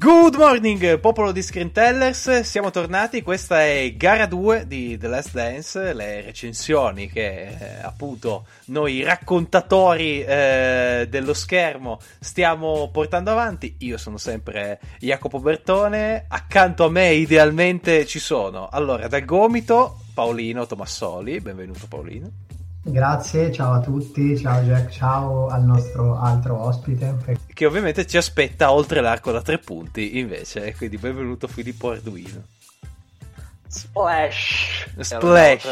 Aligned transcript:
Good 0.00 0.36
morning, 0.36 1.00
popolo 1.00 1.32
di 1.32 1.42
Screentellers, 1.42 2.42
siamo 2.42 2.70
tornati, 2.70 3.20
questa 3.20 3.64
è 3.64 3.94
gara 3.96 4.26
2 4.26 4.68
di 4.68 4.96
The 4.96 5.08
Last 5.08 5.32
Dance, 5.32 5.92
le 5.92 6.20
recensioni 6.20 7.08
che 7.08 7.48
eh, 7.48 7.82
appunto 7.82 8.46
noi 8.66 9.02
raccontatori 9.02 10.22
eh, 10.22 11.08
dello 11.10 11.34
schermo 11.34 11.98
stiamo 12.20 12.90
portando 12.92 13.32
avanti, 13.32 13.74
io 13.78 13.98
sono 13.98 14.18
sempre 14.18 14.78
Jacopo 15.00 15.40
Bertone, 15.40 16.26
accanto 16.28 16.84
a 16.84 16.90
me 16.90 17.14
idealmente 17.14 18.06
ci 18.06 18.20
sono, 18.20 18.68
allora 18.68 19.08
dal 19.08 19.24
gomito 19.24 20.02
Paolino 20.14 20.64
Tomassoli, 20.64 21.40
benvenuto 21.40 21.88
Paolino. 21.88 22.47
Grazie, 22.90 23.52
ciao 23.52 23.74
a 23.74 23.80
tutti, 23.80 24.36
ciao 24.38 24.62
Jack, 24.62 24.90
ciao 24.90 25.48
al 25.48 25.62
nostro 25.62 26.18
altro 26.18 26.58
ospite. 26.58 27.16
Che 27.52 27.66
ovviamente 27.66 28.06
ci 28.06 28.16
aspetta 28.16 28.72
oltre 28.72 29.02
l'arco 29.02 29.30
da 29.30 29.42
tre 29.42 29.58
punti, 29.58 30.18
invece, 30.18 30.74
quindi 30.74 30.96
benvenuto 30.96 31.46
Filippo 31.48 31.90
Arduino. 31.90 32.42
Splash! 33.68 34.88
Splash! 34.98 35.68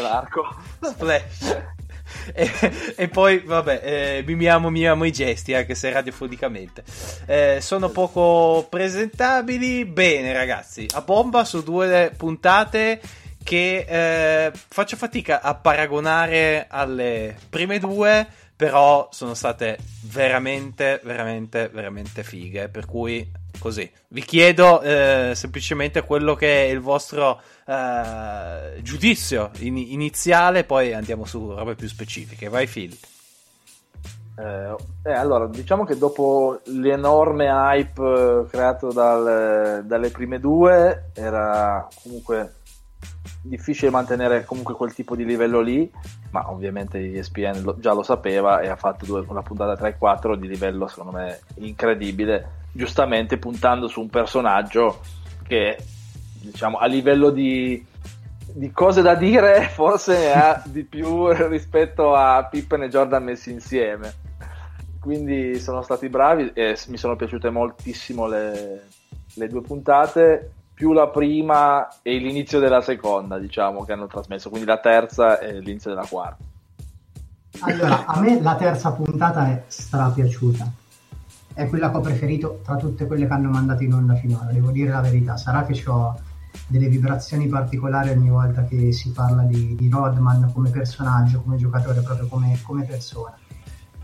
Splash! 0.79 1.57
e, 2.33 2.51
e, 2.95 3.07
poi, 3.07 3.39
vabbè, 3.39 3.81
eh, 3.83 4.23
mimiamo, 4.23 4.69
mimiamo 4.69 5.03
i 5.03 5.11
gesti, 5.11 5.55
anche 5.55 5.73
se 5.73 5.91
radiofonicamente. 5.91 6.83
Eh, 7.25 7.57
sono 7.61 7.89
poco 7.89 8.67
presentabili. 8.69 9.85
Bene, 9.85 10.33
ragazzi, 10.33 10.85
a 10.93 11.01
bomba 11.01 11.43
su 11.45 11.63
due 11.63 12.13
puntate 12.15 13.01
che 13.47 13.85
eh, 13.87 14.51
faccio 14.53 14.97
fatica 14.97 15.41
a 15.41 15.55
paragonare 15.55 16.65
alle 16.69 17.33
prime 17.49 17.79
due, 17.79 18.27
però 18.53 19.07
sono 19.13 19.35
state 19.35 19.77
veramente, 20.01 20.99
veramente, 21.01 21.69
veramente 21.69 22.23
fighe. 22.23 22.67
Per 22.67 22.85
cui, 22.85 23.25
così, 23.57 23.89
vi 24.09 24.21
chiedo 24.21 24.81
eh, 24.81 25.31
semplicemente 25.33 26.03
quello 26.03 26.35
che 26.35 26.65
è 26.65 26.69
il 26.69 26.81
vostro 26.81 27.39
eh, 27.65 28.81
giudizio 28.81 29.51
in- 29.59 29.77
iniziale, 29.77 30.65
poi 30.65 30.93
andiamo 30.93 31.23
su 31.23 31.53
robe 31.53 31.75
più 31.75 31.87
specifiche. 31.87 32.49
Vai, 32.49 32.67
Phil. 32.67 32.97
Eh, 34.39 34.75
eh, 35.03 35.13
allora, 35.13 35.47
diciamo 35.47 35.85
che 35.85 35.97
dopo 35.97 36.59
l'enorme 36.65 37.45
hype 37.45 38.01
eh, 38.01 38.49
creato 38.49 38.91
dal, 38.91 39.85
dalle 39.85 40.09
prime 40.09 40.37
due, 40.37 41.11
era 41.13 41.87
comunque 42.03 42.56
difficile 43.41 43.91
mantenere 43.91 44.45
comunque 44.45 44.73
quel 44.73 44.93
tipo 44.93 45.15
di 45.15 45.25
livello 45.25 45.61
lì, 45.61 45.89
ma 46.31 46.51
ovviamente 46.51 46.99
ESPN 46.99 47.61
lo, 47.63 47.77
già 47.79 47.93
lo 47.93 48.03
sapeva 48.03 48.59
e 48.61 48.67
ha 48.67 48.75
fatto 48.75 49.05
due, 49.05 49.23
una 49.27 49.41
puntata 49.41 49.75
3 49.75 49.89
e 49.89 49.97
4 49.97 50.35
di 50.35 50.47
livello 50.47 50.87
secondo 50.87 51.17
me 51.17 51.39
incredibile, 51.55 52.65
giustamente 52.71 53.37
puntando 53.37 53.87
su 53.87 54.01
un 54.01 54.09
personaggio 54.09 54.99
che 55.47 55.77
diciamo 56.41 56.77
a 56.77 56.85
livello 56.85 57.29
di, 57.29 57.83
di 58.53 58.71
cose 58.71 59.01
da 59.01 59.15
dire 59.15 59.61
forse 59.73 60.31
ha 60.31 60.61
di 60.65 60.83
più 60.83 61.27
rispetto 61.47 62.13
a 62.13 62.45
Pippen 62.49 62.83
e 62.83 62.89
Jordan 62.89 63.23
messi 63.23 63.51
insieme. 63.51 64.25
Quindi 64.99 65.57
sono 65.59 65.81
stati 65.83 66.09
bravi 66.09 66.51
e 66.53 66.77
mi 66.87 66.97
sono 66.97 67.15
piaciute 67.15 67.49
moltissimo 67.49 68.27
le, 68.27 68.87
le 69.35 69.47
due 69.47 69.61
puntate 69.61 70.51
più 70.77 70.93
la 70.93 71.07
prima 71.07 71.87
e 72.03 72.19
l'inizio 72.19 72.59
della 72.59 72.81
seconda, 72.81 73.39
diciamo, 73.39 73.83
che 73.83 73.93
hanno 73.93 74.05
trasmesso, 74.05 74.51
quindi 74.51 74.67
la 74.67 74.77
terza 74.77 75.39
e 75.39 75.59
l'inizio 75.59 75.89
della 75.89 76.05
quarta. 76.07 76.43
Allora, 77.61 78.05
a 78.05 78.19
me 78.19 78.39
la 78.39 78.55
terza 78.55 78.91
puntata 78.91 79.47
è 79.47 79.63
strapiaciuta. 79.65 80.71
È 81.51 81.67
quella 81.67 81.89
che 81.89 81.97
ho 81.97 82.01
preferito 82.01 82.59
tra 82.63 82.75
tutte 82.75 83.07
quelle 83.07 83.25
che 83.25 83.33
hanno 83.33 83.49
mandato 83.49 83.81
in 83.81 83.91
onda 83.91 84.13
finora, 84.13 84.51
devo 84.51 84.69
dire 84.69 84.91
la 84.91 85.01
verità. 85.01 85.35
Sarà 85.35 85.65
che 85.65 85.81
ho 85.89 86.15
delle 86.67 86.89
vibrazioni 86.89 87.47
particolari 87.47 88.11
ogni 88.11 88.29
volta 88.29 88.63
che 88.65 88.91
si 88.91 89.09
parla 89.09 89.41
di, 89.41 89.73
di 89.73 89.89
Rodman 89.89 90.51
come 90.53 90.69
personaggio, 90.69 91.41
come 91.41 91.57
giocatore, 91.57 92.01
proprio 92.01 92.27
come, 92.27 92.55
come 92.61 92.83
persona 92.83 93.35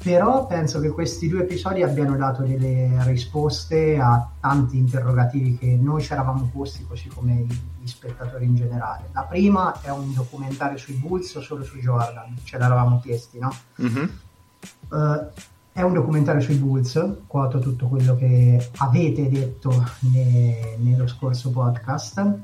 però 0.04 0.46
penso 0.48 0.82
che 0.82 0.90
questi 0.90 1.30
due 1.30 1.44
episodi 1.44 1.82
abbiano 1.82 2.18
dato 2.18 2.44
delle 2.44 3.02
risposte 3.06 3.98
a 3.98 4.30
tanti 4.38 4.78
interrogativi 4.78 5.58
che 5.58 5.78
noi 5.80 6.02
ci 6.02 6.12
eravamo 6.12 6.50
posti, 6.52 6.86
così 6.86 7.08
come 7.08 7.46
gli 7.80 7.88
spettatori 7.88 8.44
in 8.44 8.56
generale. 8.56 9.10
La 9.14 9.24
prima 9.24 9.80
è 9.82 9.90
un 9.92 10.14
documentario 10.14 10.78
sui 10.78 10.96
Bulls 10.96 11.34
o 11.36 11.42
solo 11.42 11.64
su 11.64 11.78
Jordan, 11.78 12.36
ce 12.44 12.58
l'eravamo 12.58 13.00
chiesti, 13.00 13.40
no? 13.40 13.56
Mm-hmm. 13.82 14.08
Uh, 14.90 15.28
è 15.72 15.82
un 15.82 15.94
documentario 15.94 16.42
sui 16.42 16.56
Bulls, 16.56 17.20
quoto 17.26 17.60
tutto 17.60 17.88
quello 17.88 18.18
che 18.18 18.72
avete 18.80 19.30
detto 19.30 19.86
ne, 20.12 20.76
nello 20.80 21.08
scorso 21.08 21.50
podcast, 21.50 22.40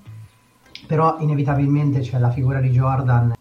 però 0.87 1.17
inevitabilmente 1.19 1.99
c'è 1.99 2.19
la 2.19 2.31
figura 2.31 2.61
di 2.61 2.69
Jordan, 2.69 3.33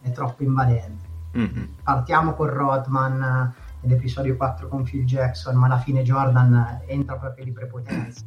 è 0.00 0.10
troppo 0.10 0.42
invadente 0.42 1.08
Mm-hmm. 1.36 1.64
Partiamo 1.84 2.34
con 2.34 2.48
Rodman 2.48 3.54
nell'episodio 3.80 4.36
4 4.36 4.68
con 4.68 4.82
Phil 4.82 5.04
Jackson, 5.04 5.56
ma 5.56 5.66
alla 5.66 5.78
fine 5.78 6.02
Jordan 6.02 6.82
entra 6.86 7.16
proprio 7.16 7.44
di 7.44 7.52
prepotenza. 7.52 8.24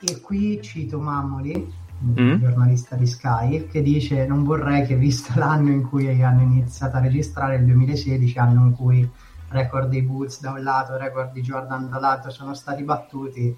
E 0.00 0.20
qui 0.20 0.60
cito 0.60 0.98
Mammoli, 0.98 1.72
mm-hmm. 2.04 2.40
giornalista 2.40 2.96
di 2.96 3.06
Sky, 3.06 3.66
che 3.68 3.82
dice 3.82 4.26
non 4.26 4.44
vorrei 4.44 4.84
che 4.84 4.96
visto 4.96 5.32
l'anno 5.36 5.70
in 5.70 5.88
cui 5.88 6.22
hanno 6.22 6.42
iniziato 6.42 6.96
a 6.96 7.00
registrare, 7.00 7.56
il 7.56 7.64
2016, 7.64 8.38
anno 8.38 8.66
in 8.66 8.72
cui 8.74 9.08
record 9.48 9.88
dei 9.88 10.02
Bulls 10.02 10.40
da 10.40 10.52
un 10.52 10.62
lato, 10.62 10.96
record 10.96 11.32
di 11.32 11.42
Jordan 11.42 11.88
dall'altro 11.88 12.30
sono 12.30 12.54
stati 12.54 12.82
battuti, 12.82 13.56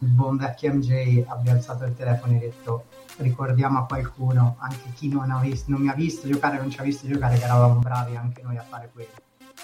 il 0.00 0.08
buon 0.08 0.36
vecchio 0.36 0.74
MJ 0.74 1.24
abbia 1.26 1.52
alzato 1.52 1.84
il 1.84 1.94
telefono 1.94 2.34
e 2.36 2.38
detto 2.38 2.84
ricordiamo 3.18 3.78
a 3.78 3.86
qualcuno, 3.86 4.56
anche 4.58 4.92
chi 4.94 5.08
non, 5.08 5.30
ha 5.30 5.40
visto, 5.40 5.70
non 5.70 5.80
mi 5.80 5.88
ha 5.88 5.94
visto 5.94 6.28
giocare, 6.28 6.58
non 6.58 6.70
ci 6.70 6.78
ha 6.80 6.82
visto 6.82 7.06
giocare, 7.06 7.38
che 7.38 7.44
eravamo 7.44 7.78
bravi 7.78 8.16
anche 8.16 8.42
noi 8.42 8.58
a 8.58 8.62
fare 8.62 8.90
quello. 8.92 9.10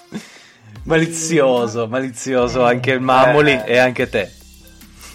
Malizioso, 0.83 1.87
malizioso 1.87 2.67
eh, 2.67 2.73
anche 2.73 2.91
il 2.91 3.01
Mamoli 3.01 3.51
eh, 3.51 3.73
e 3.73 3.77
anche 3.77 4.09
te. 4.09 4.29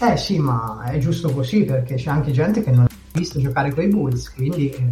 Eh 0.00 0.16
sì, 0.16 0.38
ma 0.38 0.84
è 0.84 0.98
giusto 0.98 1.30
così 1.30 1.64
perché 1.64 1.96
c'è 1.96 2.10
anche 2.10 2.30
gente 2.30 2.62
che 2.62 2.70
non 2.70 2.84
ha 2.84 2.88
visto 3.12 3.40
giocare 3.40 3.72
con 3.72 3.84
i 3.84 3.88
Bulls, 3.88 4.32
quindi 4.32 4.70
eh, 4.70 4.88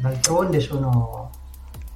d'altronde 0.00 0.60
sono, 0.60 1.30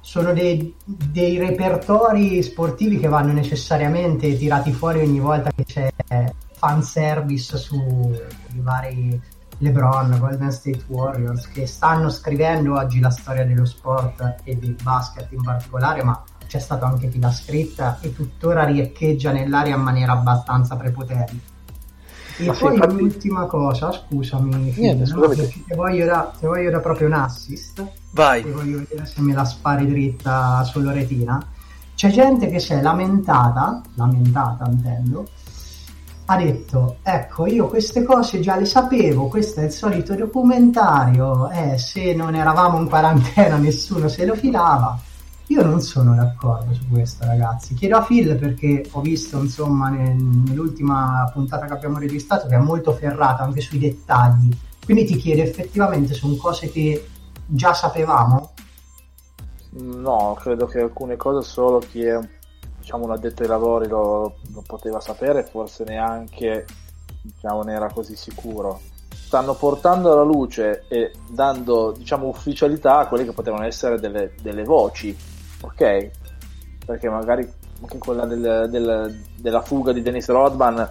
sono 0.01 0.33
dei, 0.33 0.73
dei, 0.83 1.37
repertori 1.37 2.41
sportivi 2.41 2.97
che 2.97 3.07
vanno 3.07 3.31
necessariamente 3.31 4.35
tirati 4.37 4.71
fuori 4.71 5.01
ogni 5.01 5.19
volta 5.19 5.51
che 5.55 5.63
c'è 5.63 5.89
fanservice 6.57 7.57
su 7.57 8.11
i 8.55 8.59
vari 8.59 9.19
LeBron, 9.61 10.17
Golden 10.19 10.51
State 10.51 10.83
Warriors, 10.87 11.47
che 11.47 11.65
stanno 11.65 12.09
scrivendo 12.09 12.75
oggi 12.75 12.99
la 12.99 13.09
storia 13.09 13.45
dello 13.45 13.65
sport 13.65 14.35
e 14.43 14.55
del 14.55 14.75
basket 14.81 15.31
in 15.31 15.41
particolare, 15.41 16.03
ma 16.03 16.21
c'è 16.51 16.59
stato 16.59 16.83
anche 16.83 17.07
chi 17.07 17.17
l'ha 17.17 17.31
scritta 17.31 17.99
e 18.01 18.13
tuttora 18.13 18.65
riecheggia 18.65 19.31
nell'aria 19.31 19.77
in 19.77 19.81
maniera 19.81 20.11
abbastanza 20.11 20.75
prepotente. 20.75 21.39
E 22.39 22.45
ma 22.45 22.53
poi 22.53 22.73
infatti... 22.73 22.93
l'ultima 22.97 23.45
cosa, 23.45 23.89
scusami, 23.93 24.73
Niente, 24.75 25.05
Fino, 25.05 25.27
no, 25.27 25.33
voglio 25.75 26.05
da, 26.05 26.29
ti 26.37 26.45
voglio 26.45 26.69
da 26.69 26.81
proprio 26.81 27.07
un 27.07 27.13
assist. 27.13 27.89
Vai. 28.11 28.43
Ti 28.43 28.49
voglio 28.49 28.79
vedere 28.79 29.05
se 29.05 29.21
me 29.21 29.33
la 29.33 29.45
spari 29.45 29.87
dritta 29.87 30.61
sulla 30.65 30.91
retina. 30.91 31.41
C'è 31.95 32.09
gente 32.09 32.49
che 32.49 32.59
si 32.59 32.73
è 32.73 32.81
lamentata, 32.81 33.81
lamentata 33.93 34.69
intendo, 34.69 35.29
ha 36.25 36.35
detto 36.35 36.97
ecco 37.01 37.45
io 37.45 37.67
queste 37.67 38.03
cose 38.03 38.41
già 38.41 38.57
le 38.57 38.65
sapevo 38.65 39.27
questo 39.27 39.59
è 39.61 39.63
il 39.65 39.71
solito 39.71 40.15
documentario 40.15 41.49
eh, 41.49 41.77
se 41.77 42.13
non 42.13 42.35
eravamo 42.35 42.77
in 42.77 42.87
quarantena 42.87 43.55
nessuno 43.57 44.07
se 44.07 44.25
lo 44.25 44.35
filava 44.35 44.97
io 45.51 45.63
non 45.65 45.81
sono 45.81 46.15
d'accordo 46.15 46.73
su 46.73 46.87
questo 46.89 47.25
ragazzi. 47.25 47.73
Chiedo 47.73 47.97
a 47.97 48.03
Phil 48.03 48.37
perché 48.37 48.87
ho 48.91 49.01
visto 49.01 49.37
insomma 49.37 49.89
nel, 49.89 50.15
nell'ultima 50.15 51.29
puntata 51.33 51.65
che 51.65 51.73
abbiamo 51.73 51.99
registrato 51.99 52.47
che 52.47 52.55
è 52.55 52.59
molto 52.59 52.93
ferrato 52.93 53.43
anche 53.43 53.59
sui 53.59 53.77
dettagli. 53.77 54.49
Quindi 54.83 55.03
ti 55.03 55.17
chiedo 55.17 55.41
effettivamente 55.41 56.13
sono 56.13 56.35
cose 56.35 56.71
che 56.71 57.05
già 57.45 57.73
sapevamo? 57.73 58.53
No 59.71 60.37
credo 60.39 60.67
che 60.67 60.79
alcune 60.79 61.17
cose 61.17 61.47
solo 61.47 61.79
chi 61.79 62.03
è 62.03 62.17
diciamo, 62.79 63.03
un 63.03 63.11
addetto 63.11 63.41
ai 63.43 63.49
lavori 63.49 63.89
lo, 63.89 64.37
lo 64.53 64.63
poteva 64.65 65.01
sapere, 65.01 65.43
forse 65.43 65.83
neanche 65.83 66.65
diciamo, 67.21 67.63
ne 67.63 67.73
era 67.73 67.91
così 67.91 68.15
sicuro. 68.15 68.79
Stanno 69.13 69.53
portando 69.55 70.13
alla 70.13 70.23
luce 70.23 70.85
e 70.87 71.11
dando 71.29 71.91
diciamo, 71.91 72.27
ufficialità 72.27 72.99
a 72.99 73.07
quelle 73.07 73.25
che 73.25 73.33
potevano 73.33 73.65
essere 73.65 73.99
delle, 73.99 74.33
delle 74.41 74.63
voci, 74.63 75.15
ok? 75.61 76.09
Perché 76.85 77.09
magari 77.09 77.49
anche 77.81 77.97
quella 77.97 78.25
del, 78.25 78.67
del, 78.69 79.23
della 79.37 79.61
fuga 79.61 79.91
di 79.91 80.01
Dennis 80.01 80.27
Rodman 80.27 80.89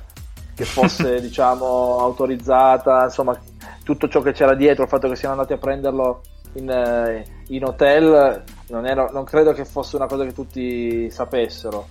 che 0.54 0.64
fosse 0.64 1.20
diciamo 1.22 1.98
autorizzata 2.00 3.04
insomma 3.04 3.38
tutto 3.84 4.08
ciò 4.08 4.20
che 4.20 4.32
c'era 4.32 4.54
dietro 4.54 4.82
il 4.82 4.88
fatto 4.88 5.08
che 5.08 5.14
siano 5.14 5.34
andati 5.34 5.52
a 5.52 5.58
prenderlo 5.58 6.22
in, 6.54 6.68
eh, 6.68 7.24
in 7.48 7.64
hotel 7.64 8.42
non, 8.68 8.86
era, 8.86 9.08
non, 9.12 9.24
credo 9.24 9.52
che 9.52 9.64
fosse 9.64 9.96
una 9.96 10.06
cosa 10.06 10.24
che 10.24 10.32
tutti 10.32 11.10
sapessero. 11.10 11.86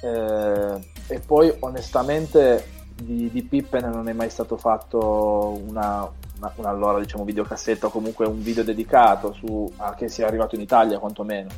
Eh, 0.00 0.90
e 1.08 1.20
poi 1.20 1.54
onestamente 1.60 2.66
di, 2.94 3.30
di 3.30 3.42
Pippen 3.42 3.88
non 3.90 4.08
è 4.08 4.12
mai 4.12 4.30
stato 4.30 4.56
fatto 4.56 5.60
una, 5.66 6.10
una, 6.38 6.52
una 6.56 6.68
allora 6.68 6.98
diciamo 6.98 7.24
videocassetta 7.24 7.86
o 7.86 7.90
comunque 7.90 8.26
un 8.26 8.42
video 8.42 8.64
dedicato 8.64 9.32
su, 9.32 9.72
a 9.76 9.94
che 9.94 10.08
sia 10.08 10.26
arrivato 10.26 10.56
in 10.56 10.62
Italia 10.62 10.98
quantomeno 10.98 11.50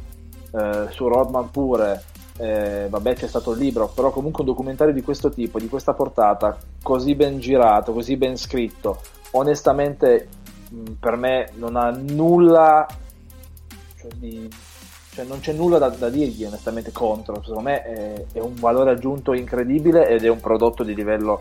eh, 0.55 0.87
su 0.91 1.09
Rodman 1.09 1.51
pure 1.51 2.03
eh, 2.37 2.87
vabbè 2.89 3.15
c'è 3.15 3.29
stato 3.29 3.53
il 3.53 3.59
libro 3.59 3.89
però 3.89 4.11
comunque 4.11 4.41
un 4.41 4.49
documentario 4.49 4.93
di 4.93 5.03
questo 5.03 5.31
tipo 5.31 5.59
di 5.59 5.69
questa 5.69 5.95
portata 5.95 6.57
così 6.83 7.15
ben 7.15 7.39
girato 7.39 7.93
così 7.93 8.17
ben 8.17 8.37
scritto 8.37 9.01
onestamente 9.33 10.29
mh, 10.71 10.93
per 11.01 11.17
me 11.17 11.51
non 11.55 11.77
ha 11.77 11.91
nulla 11.91 12.87
cioè, 13.97 14.11
di, 14.17 14.49
cioè 15.11 15.25
non 15.25 15.41
c'è 15.41 15.53
nulla 15.53 15.79
da, 15.79 15.89
da, 15.89 16.09
dirgli 16.09 16.45
onestamente 16.45 16.93
contro 16.93 17.41
secondo 17.41 17.61
me 17.61 17.83
è, 17.83 18.25
è 18.33 18.41
un 18.41 18.55
valore 18.55 18.91
aggiunto 18.91 19.33
incredibile 19.33 20.09
ed 20.09 20.25
è 20.25 20.29
un 20.29 20.41
prodotto 20.41 20.83
di 20.83 20.95
livello 20.95 21.41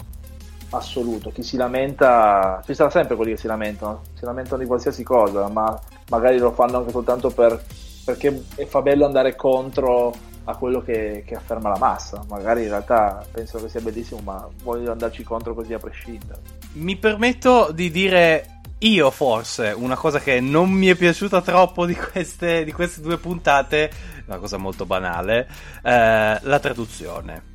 assoluto. 0.75 1.29
Chi 1.29 1.43
si 1.43 1.55
lamenta, 1.55 2.61
ci 2.65 2.73
sarà 2.73 2.89
sempre 2.89 3.15
quelli 3.15 3.31
che 3.31 3.37
si 3.37 3.47
lamentano, 3.47 4.01
si 4.13 4.25
lamentano 4.25 4.61
di 4.61 4.67
qualsiasi 4.67 5.03
cosa, 5.03 5.47
ma 5.47 5.79
magari 6.09 6.37
lo 6.37 6.51
fanno 6.51 6.77
anche 6.77 6.91
soltanto 6.91 7.29
per, 7.29 7.61
perché 8.03 8.43
fa 8.67 8.81
bello 8.81 9.05
andare 9.05 9.35
contro 9.35 10.13
a 10.45 10.55
quello 10.57 10.81
che, 10.81 11.23
che, 11.25 11.35
afferma 11.35 11.69
la 11.69 11.77
massa. 11.77 12.23
Magari 12.27 12.63
in 12.63 12.69
realtà 12.69 13.25
penso 13.31 13.61
che 13.61 13.69
sia 13.69 13.79
bellissimo, 13.79 14.19
ma 14.21 14.47
voglio 14.63 14.91
andarci 14.91 15.23
contro 15.23 15.53
così 15.53 15.73
a 15.73 15.79
prescindere. 15.79 16.41
Mi 16.73 16.97
permetto 16.97 17.71
di 17.71 17.89
dire 17.91 18.61
io 18.79 19.11
forse 19.11 19.73
una 19.75 19.95
cosa 19.95 20.19
che 20.19 20.41
non 20.41 20.69
mi 20.69 20.87
è 20.87 20.95
piaciuta 20.95 21.41
troppo 21.41 21.85
di 21.85 21.95
queste, 21.95 22.65
di 22.65 22.71
queste 22.71 23.01
due 23.01 23.17
puntate, 23.17 23.89
una 24.25 24.37
cosa 24.37 24.57
molto 24.57 24.85
banale, 24.85 25.47
eh, 25.83 26.39
la 26.41 26.59
traduzione 26.59 27.51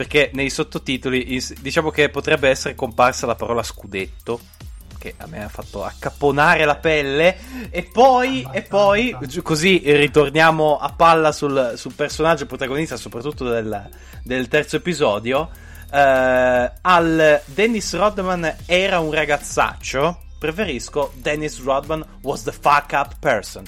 perché 0.00 0.30
nei 0.32 0.48
sottotitoli 0.48 1.42
diciamo 1.60 1.90
che 1.90 2.08
potrebbe 2.08 2.48
essere 2.48 2.74
comparsa 2.74 3.26
la 3.26 3.34
parola 3.34 3.62
scudetto 3.62 4.40
che 5.00 5.14
a 5.16 5.26
me 5.26 5.42
ha 5.42 5.48
fatto 5.48 5.82
accapponare 5.82 6.66
la 6.66 6.76
pelle. 6.76 7.36
E 7.70 7.88
poi, 7.90 8.46
e 8.52 8.60
poi 8.60 9.16
così 9.42 9.80
ritorniamo 9.82 10.78
a 10.78 10.92
palla 10.92 11.32
sul, 11.32 11.72
sul 11.76 11.94
personaggio 11.94 12.44
protagonista 12.44 12.98
soprattutto 12.98 13.48
del, 13.48 13.88
del 14.22 14.48
terzo 14.48 14.76
episodio. 14.76 15.48
Uh, 15.90 16.70
al 16.82 17.42
Dennis 17.46 17.96
Rodman 17.96 18.54
era 18.66 19.00
un 19.00 19.10
ragazzaccio 19.10 20.20
preferisco 20.38 21.12
Dennis 21.16 21.60
Rodman 21.60 22.04
was 22.22 22.44
the 22.44 22.52
fuck 22.52 22.92
up 22.92 23.16
person 23.18 23.64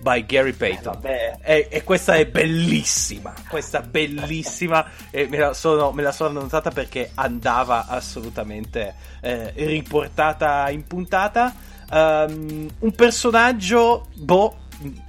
by 0.00 0.24
Gary 0.26 0.52
Payton. 0.52 1.00
Eh, 1.02 1.38
e, 1.42 1.68
e, 1.70 1.84
questa 1.84 2.14
è 2.14 2.26
bellissima. 2.26 3.34
Questa 3.48 3.80
bellissima. 3.80 4.86
E 5.10 5.26
me 5.26 5.38
la 5.38 5.52
sono, 5.52 5.92
me 5.92 6.02
la 6.02 6.12
sono 6.12 6.38
annotata 6.38 6.70
perché 6.70 7.10
andava 7.14 7.86
assolutamente 7.86 8.94
eh, 9.20 9.52
riportata 9.54 10.68
in 10.70 10.86
puntata. 10.86 11.54
Um, 11.90 12.68
un 12.80 12.92
personaggio, 12.92 14.08
boh, 14.14 14.56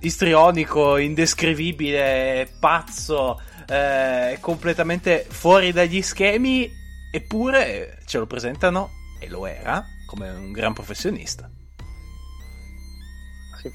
istrionico, 0.02 0.98
indescrivibile, 0.98 2.48
pazzo, 2.60 3.42
eh, 3.68 4.38
completamente 4.40 5.26
fuori 5.28 5.72
dagli 5.72 6.02
schemi. 6.02 6.70
Eppure 7.12 8.00
ce 8.06 8.18
lo 8.20 8.28
presentano, 8.28 8.92
e 9.20 9.28
lo 9.30 9.46
era, 9.46 9.84
come 10.06 10.30
un 10.30 10.52
gran 10.52 10.74
professionista 10.74 11.50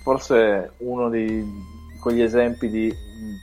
forse 0.03 0.73
uno 0.79 1.09
di 1.09 1.45
quegli 2.01 2.23
esempi 2.23 2.69
di 2.69 2.95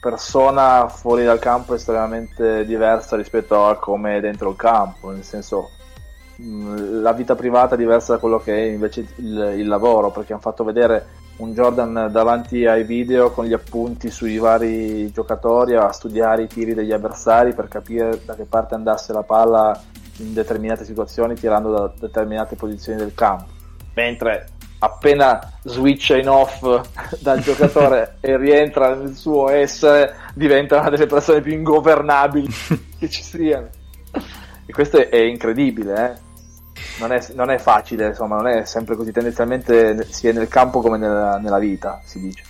persona 0.01 0.89
fuori 0.89 1.23
dal 1.23 1.39
campo 1.39 1.73
estremamente 1.73 2.65
diversa 2.65 3.15
rispetto 3.15 3.65
a 3.65 3.77
come 3.77 4.17
è 4.17 4.19
dentro 4.19 4.49
il 4.49 4.55
campo, 4.57 5.11
nel 5.11 5.23
senso 5.23 5.71
la 6.41 7.11
vita 7.13 7.35
privata 7.35 7.75
è 7.75 7.77
diversa 7.77 8.13
da 8.13 8.19
quello 8.19 8.39
che 8.39 8.55
è 8.55 8.71
invece 8.71 9.05
il, 9.17 9.55
il, 9.57 9.67
lavoro, 9.67 10.09
perché 10.09 10.31
hanno 10.31 10.41
fatto 10.41 10.63
vedere 10.63 11.17
un 11.37 11.53
Jordan 11.53 12.09
davanti 12.11 12.65
ai 12.65 12.83
video 12.83 13.31
con 13.31 13.45
gli 13.45 13.53
appunti 13.53 14.09
sui 14.09 14.37
vari 14.37 15.11
giocatori 15.11 15.75
a 15.75 15.91
studiare 15.91 16.43
i 16.43 16.47
tiri 16.47 16.73
degli 16.73 16.91
avversari 16.91 17.53
per 17.53 17.67
capire 17.67 18.21
da 18.25 18.35
che 18.35 18.43
parte 18.45 18.75
andasse 18.75 19.13
la 19.13 19.23
palla 19.23 19.81
in 20.17 20.33
determinate 20.33 20.83
situazioni 20.83 21.35
tirando 21.35 21.71
da 21.71 21.93
determinate 21.97 22.55
posizioni 22.55 22.97
del 22.97 23.13
campo. 23.13 23.47
Mentre 23.93 24.47
appena 24.79 25.39
switcha 25.63 26.17
in 26.17 26.29
off 26.29 26.61
dal 27.19 27.41
giocatore 27.41 28.17
e 28.21 28.37
rientra 28.37 28.95
nel 28.95 29.15
suo 29.15 29.49
essere, 29.49 30.15
diventa 30.33 30.79
una 30.79 30.89
delle 30.89 31.05
persone 31.05 31.41
più 31.41 31.53
ingovernabili 31.53 32.47
che 32.97 33.09
ci 33.09 33.23
siano. 33.23 33.69
E 34.65 34.71
questo 34.71 35.09
è, 35.09 35.17
incredibile, 35.17 35.93
eh? 35.93 36.81
non, 36.99 37.11
è, 37.11 37.25
non, 37.33 37.49
è, 37.49 37.57
facile, 37.57 38.07
insomma, 38.07 38.35
non 38.35 38.47
è 38.47 38.65
sempre 38.65 38.95
così. 38.95 39.11
Tendenzialmente 39.11 40.05
sia 40.09 40.31
nel 40.31 40.47
campo 40.47 40.79
come 40.79 40.97
nella, 40.97 41.37
nella 41.37 41.59
vita, 41.59 42.01
si 42.03 42.19
dice 42.19 42.43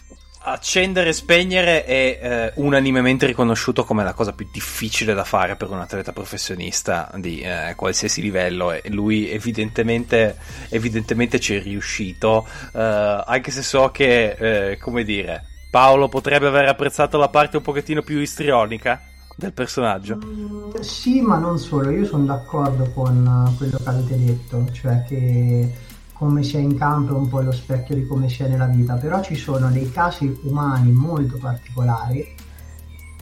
accendere 0.52 1.10
e 1.10 1.14
spegnere 1.14 1.86
è 1.86 2.20
eh, 2.22 2.52
unanimemente 2.56 3.26
riconosciuto 3.26 3.84
come 3.84 4.04
la 4.04 4.14
cosa 4.14 4.34
più 4.34 4.48
difficile 4.52 5.14
da 5.14 5.24
fare 5.24 5.56
per 5.56 5.70
un 5.70 5.80
atleta 5.80 6.12
professionista 6.12 7.10
di 7.16 7.42
eh, 7.42 7.74
qualsiasi 7.76 8.22
livello 8.22 8.72
e 8.72 8.82
lui 8.90 9.30
evidentemente, 9.30 10.38
evidentemente 10.70 11.40
ci 11.40 11.56
è 11.56 11.62
riuscito 11.62 12.48
eh, 12.74 13.24
anche 13.26 13.52
se 13.52 13.62
so 13.62 13.90
che 13.90 14.72
eh, 14.72 14.78
come 14.78 15.04
dire 15.04 15.46
Paolo 15.70 16.08
potrebbe 16.08 16.48
aver 16.48 16.68
apprezzato 16.68 17.18
la 17.18 17.30
parte 17.30 17.58
un 17.58 17.64
pochettino 17.64 18.02
più 18.02 18.20
istrionica 18.20 19.02
del 19.36 19.54
personaggio. 19.54 20.18
Mm, 20.24 20.72
sì 20.82 21.22
ma 21.22 21.38
non 21.38 21.58
solo 21.58 21.90
io 21.92 22.06
sono 22.06 22.26
d'accordo 22.26 22.90
con 22.92 23.54
quello 23.58 23.78
che 23.78 23.90
avete 23.90 24.18
detto 24.18 24.66
cioè 24.72 25.04
che 25.08 25.72
come 26.20 26.44
sia 26.44 26.60
in 26.60 26.78
campo 26.78 27.16
è 27.16 27.18
un 27.18 27.30
po' 27.30 27.40
lo 27.40 27.54
specchio 27.54 27.96
di 27.96 28.06
come 28.06 28.28
sia 28.28 28.46
nella 28.46 28.66
vita, 28.66 28.96
però 28.96 29.24
ci 29.24 29.36
sono 29.36 29.72
dei 29.72 29.90
casi 29.90 30.38
umani 30.44 30.92
molto 30.92 31.38
particolari 31.38 32.36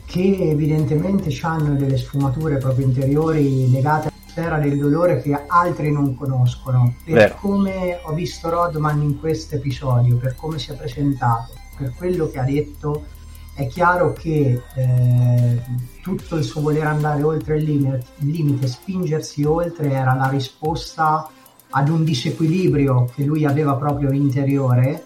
che 0.03 0.37
evidentemente 0.39 1.29
hanno 1.43 1.75
delle 1.75 1.97
sfumature 1.97 2.57
proprio 2.57 2.87
interiori 2.87 3.69
legate 3.69 4.07
alla 4.07 4.17
sfera 4.25 4.57
del 4.57 4.79
dolore 4.79 5.21
che 5.21 5.39
altri 5.45 5.91
non 5.91 6.15
conoscono. 6.15 6.95
Per 7.05 7.13
Vero. 7.13 7.35
come 7.39 7.99
ho 8.01 8.13
visto 8.13 8.49
Rodman 8.49 8.99
in 9.03 9.19
questo 9.19 9.55
episodio, 9.57 10.15
per 10.15 10.33
come 10.33 10.57
si 10.57 10.71
è 10.71 10.75
presentato, 10.75 11.53
per 11.77 11.93
quello 11.95 12.31
che 12.31 12.39
ha 12.39 12.45
detto, 12.45 13.05
è 13.53 13.67
chiaro 13.67 14.13
che 14.13 14.63
eh, 14.73 15.61
tutto 16.01 16.35
il 16.35 16.43
suo 16.43 16.61
voler 16.61 16.87
andare 16.87 17.21
oltre 17.21 17.57
il 17.57 17.63
limite, 17.63 18.05
il 18.21 18.29
limite, 18.29 18.67
spingersi 18.67 19.43
oltre 19.43 19.91
era 19.91 20.15
la 20.15 20.29
risposta 20.29 21.29
ad 21.69 21.89
un 21.89 22.03
disequilibrio 22.03 23.09
che 23.13 23.23
lui 23.23 23.45
aveva 23.45 23.75
proprio 23.75 24.11
interiore 24.11 25.05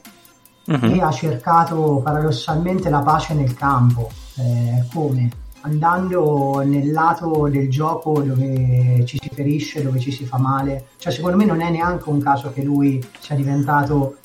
uh-huh. 0.66 0.86
e 0.86 1.02
ha 1.02 1.12
cercato 1.12 2.02
paradossalmente 2.04 2.90
la 2.90 3.02
pace 3.02 3.34
nel 3.34 3.54
campo. 3.54 4.10
Eh, 4.38 4.86
come? 4.94 5.30
Andando 5.62 6.64
nel 6.66 6.92
lato 6.92 7.48
del 7.48 7.70
gioco 7.70 8.22
dove 8.22 9.06
ci 9.06 9.20
si 9.22 9.30
ferisce, 9.32 9.84
dove 9.84 10.00
ci 10.00 10.12
si 10.12 10.26
fa 10.26 10.38
male. 10.38 10.88
Cioè, 10.98 11.12
secondo 11.12 11.38
me 11.38 11.46
non 11.46 11.62
è 11.62 11.70
neanche 11.70 12.10
un 12.10 12.20
caso 12.20 12.52
che 12.52 12.64
lui 12.64 13.04
sia 13.20 13.36
diventato 13.36 14.16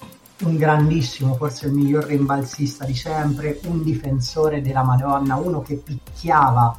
un 0.45 0.57
grandissimo, 0.57 1.35
forse 1.35 1.67
il 1.67 1.73
miglior 1.73 2.05
rimbalzista 2.05 2.85
di 2.85 2.95
sempre, 2.95 3.61
un 3.67 3.83
difensore 3.83 4.63
della 4.63 4.83
Madonna, 4.83 5.37
uno 5.37 5.61
che 5.61 5.75
picchiava. 5.75 6.79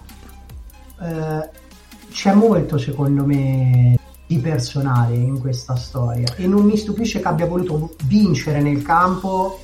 Eh, 1.01 1.49
c'è 2.11 2.33
molto, 2.33 2.77
secondo 2.77 3.25
me, 3.25 3.96
di 4.27 4.37
personale 4.39 5.15
in 5.15 5.39
questa 5.39 5.75
storia. 5.75 6.35
E 6.35 6.45
non 6.45 6.65
mi 6.65 6.77
stupisce 6.77 7.19
che 7.19 7.27
abbia 7.27 7.45
voluto 7.45 7.95
vincere 8.03 8.61
nel 8.61 8.83
campo 8.83 9.59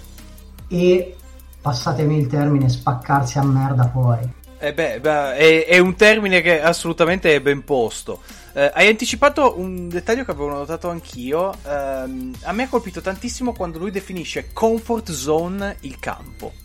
e 0.67 1.15
passatemi 1.61 2.17
il 2.17 2.27
termine 2.27 2.69
spaccarsi 2.69 3.37
a 3.37 3.43
merda 3.43 3.89
fuori 3.89 4.41
eh 4.63 4.73
beh, 4.73 5.01
beh 5.01 5.35
è, 5.35 5.65
è, 5.65 5.77
un 5.79 5.93
termine 5.95 6.39
che 6.39 6.61
assolutamente 6.61 7.35
è 7.35 7.41
ben 7.41 7.65
posto. 7.65 8.21
Eh, 8.53 8.71
hai 8.73 8.87
anticipato 8.87 9.59
un 9.59 9.89
dettaglio 9.89 10.23
che 10.23 10.31
avevo 10.31 10.47
notato 10.47 10.89
anch'io. 10.89 11.53
Eh, 11.53 11.69
a 11.69 12.51
me 12.53 12.63
ha 12.63 12.69
colpito 12.69 13.01
tantissimo 13.01 13.51
quando 13.51 13.77
lui 13.77 13.91
definisce 13.91 14.53
comfort 14.53 15.11
zone 15.11 15.75
il 15.81 15.99
campo 15.99 16.62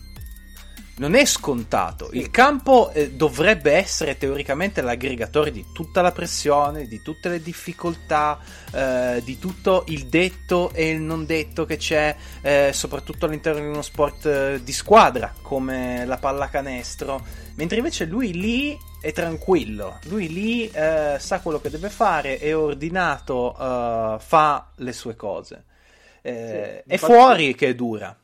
non 0.99 1.15
è 1.15 1.25
scontato. 1.25 2.09
Il 2.11 2.29
campo 2.29 2.91
eh, 2.91 3.11
dovrebbe 3.11 3.71
essere 3.71 4.17
teoricamente 4.17 4.81
l'aggregatore 4.81 5.49
di 5.49 5.65
tutta 5.73 6.01
la 6.01 6.11
pressione, 6.11 6.87
di 6.87 7.01
tutte 7.01 7.29
le 7.29 7.41
difficoltà, 7.41 8.37
eh, 8.71 9.21
di 9.23 9.39
tutto 9.39 9.85
il 9.87 10.07
detto 10.07 10.71
e 10.73 10.89
il 10.89 10.99
non 10.99 11.25
detto 11.25 11.65
che 11.65 11.77
c'è, 11.77 12.15
eh, 12.41 12.71
soprattutto 12.73 13.25
all'interno 13.25 13.61
di 13.61 13.67
uno 13.67 13.81
sport 13.81 14.25
eh, 14.25 14.61
di 14.61 14.73
squadra 14.73 15.33
come 15.41 16.05
la 16.05 16.17
pallacanestro. 16.17 17.47
Mentre 17.55 17.77
invece 17.77 18.05
lui 18.05 18.33
lì 18.33 18.77
è 19.01 19.13
tranquillo, 19.13 19.99
lui 20.03 20.27
lì 20.27 20.69
eh, 20.69 21.15
sa 21.17 21.39
quello 21.39 21.61
che 21.61 21.69
deve 21.69 21.89
fare, 21.89 22.37
è 22.37 22.55
ordinato, 22.55 23.55
eh, 23.57 24.17
fa 24.19 24.71
le 24.75 24.91
sue 24.91 25.15
cose. 25.15 25.63
Sì, 26.21 26.29
è 26.29 26.83
infatti... 26.85 27.13
fuori 27.13 27.55
che 27.55 27.67
è 27.69 27.75
dura. 27.75 28.15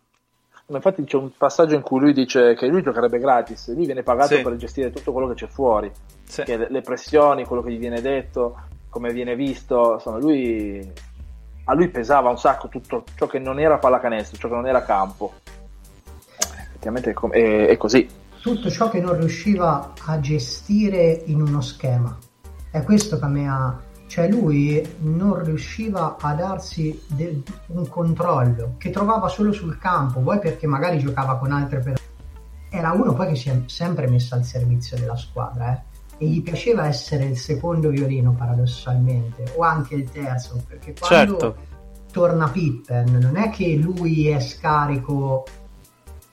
Ma 0.67 0.77
infatti 0.77 1.03
c'è 1.03 1.17
un 1.17 1.29
passaggio 1.37 1.75
in 1.75 1.81
cui 1.81 1.99
lui 1.99 2.13
dice 2.13 2.55
che 2.55 2.65
lui 2.65 2.81
giocherebbe 2.81 3.19
gratis, 3.19 3.71
lui 3.75 3.85
viene 3.85 4.01
pagato 4.01 4.35
sì. 4.35 4.41
per 4.41 4.55
gestire 4.55 4.91
tutto 4.91 5.11
quello 5.11 5.27
che 5.27 5.35
c'è 5.35 5.47
fuori, 5.47 5.91
sì. 6.23 6.43
le, 6.45 6.67
le, 6.69 6.81
pressioni, 6.81 7.45
quello 7.45 7.61
che 7.61 7.71
gli 7.71 7.77
viene 7.77 8.01
detto. 8.01 8.57
come 8.89 9.13
viene 9.13 9.35
visto, 9.35 9.93
insomma, 9.93 10.17
lui, 10.17 10.91
a 11.65 11.73
lui 11.75 11.89
pesava 11.89 12.29
un 12.29 12.39
sacco 12.39 12.67
tutto 12.67 13.03
ciò 13.15 13.27
che 13.27 13.37
non 13.37 13.59
era 13.59 13.77
pallacanestro, 13.77 14.37
ciò 14.39 14.47
che 14.47 14.55
non 14.55 14.67
era 14.67 14.83
campo. 14.83 15.33
Effettivamente 16.37 17.11
è, 17.11 17.13
com- 17.13 17.31
è, 17.31 17.67
è 17.67 17.77
così. 17.77 18.07
Tutto 18.41 18.69
ciò 18.71 18.89
che 18.89 19.01
non 19.01 19.19
riusciva 19.19 19.93
a 20.05 20.19
gestire 20.19 21.23
in 21.25 21.41
uno 21.41 21.61
schema. 21.61 22.17
È 22.71 22.83
questo 22.83 23.19
che 23.19 23.25
a 23.25 23.27
me 23.27 23.47
ha... 23.47 23.79
Cioè 24.07 24.29
lui 24.29 24.81
non 24.99 25.43
riusciva 25.43 26.17
a 26.19 26.33
darsi 26.33 27.01
del- 27.07 27.41
un 27.67 27.87
controllo 27.89 28.75
che 28.77 28.89
trovava 28.91 29.27
solo 29.27 29.51
sul 29.51 29.77
campo, 29.77 30.21
vuoi 30.21 30.39
perché 30.39 30.67
magari 30.67 30.99
giocava 30.99 31.37
con 31.37 31.51
altre 31.51 31.79
persone. 31.79 32.13
Era 32.69 32.91
uno 32.91 33.13
poi 33.13 33.29
che 33.29 33.35
si 33.35 33.49
è 33.49 33.61
sempre 33.65 34.07
messo 34.07 34.35
al 34.35 34.43
servizio 34.43 34.97
della 34.97 35.15
squadra, 35.15 35.73
eh 35.73 35.93
e 36.17 36.27
gli 36.27 36.41
piaceva 36.41 36.87
essere 36.87 37.25
il 37.25 37.37
secondo 37.37 37.89
violino 37.89 38.31
paradossalmente 38.31 39.51
o 39.55 39.63
anche 39.63 39.95
il 39.95 40.09
terzo 40.09 40.63
perché 40.65 40.93
quando 40.97 41.37
Certo. 41.39 41.55
torna 42.11 42.47
Pippen 42.47 43.17
non 43.21 43.35
è 43.35 43.49
che 43.49 43.75
lui 43.75 44.27
è 44.29 44.39
scarico 44.39 45.43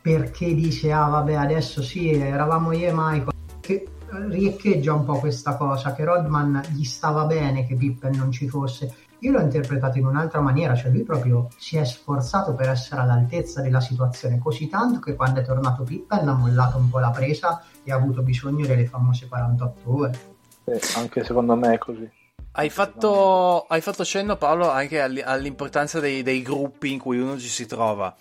perché 0.00 0.54
dice 0.54 0.92
ah 0.92 1.06
vabbè 1.08 1.34
adesso 1.34 1.82
sì 1.82 2.12
eravamo 2.12 2.72
io 2.72 2.88
e 2.88 2.92
Michael 2.94 3.32
che 3.60 3.88
riecheggia 4.28 4.92
un 4.92 5.04
po' 5.04 5.18
questa 5.18 5.56
cosa 5.56 5.94
che 5.94 6.04
Rodman 6.04 6.62
gli 6.70 6.84
stava 6.84 7.24
bene 7.24 7.66
che 7.66 7.74
Pippen 7.74 8.16
non 8.16 8.30
ci 8.30 8.48
fosse 8.48 8.94
io 9.18 9.32
l'ho 9.32 9.40
interpretato 9.40 9.98
in 9.98 10.06
un'altra 10.06 10.40
maniera 10.40 10.74
cioè 10.74 10.90
lui 10.90 11.02
proprio 11.02 11.48
si 11.56 11.76
è 11.76 11.84
sforzato 11.84 12.54
per 12.54 12.68
essere 12.68 13.00
all'altezza 13.00 13.62
della 13.62 13.80
situazione 13.80 14.38
così 14.38 14.68
tanto 14.68 15.00
che 15.00 15.14
quando 15.14 15.40
è 15.40 15.44
tornato 15.44 15.82
Pippen 15.82 16.28
ha 16.28 16.34
mollato 16.34 16.76
un 16.78 16.88
po' 16.88 16.98
la 16.98 17.10
presa 17.10 17.62
e 17.84 17.92
ha 17.92 17.96
avuto 17.96 18.22
bisogno 18.22 18.66
delle 18.66 18.86
famose 18.86 19.28
48 19.28 19.80
ore 19.84 20.20
Sì, 20.64 20.98
anche 20.98 21.24
secondo 21.24 21.56
me 21.56 21.74
è 21.74 21.78
così. 21.78 22.08
Hai 22.54 22.68
fatto, 22.68 23.64
hai 23.66 23.80
fatto 23.80 24.04
cenno, 24.04 24.36
Paolo, 24.36 24.68
anche 24.68 25.00
all- 25.00 25.22
all'importanza 25.24 26.00
dei, 26.00 26.22
dei 26.22 26.42
gruppi 26.42 26.92
in 26.92 26.98
cui 26.98 27.18
uno 27.18 27.38
ci 27.38 27.48
si 27.48 27.64
trova. 27.64 28.14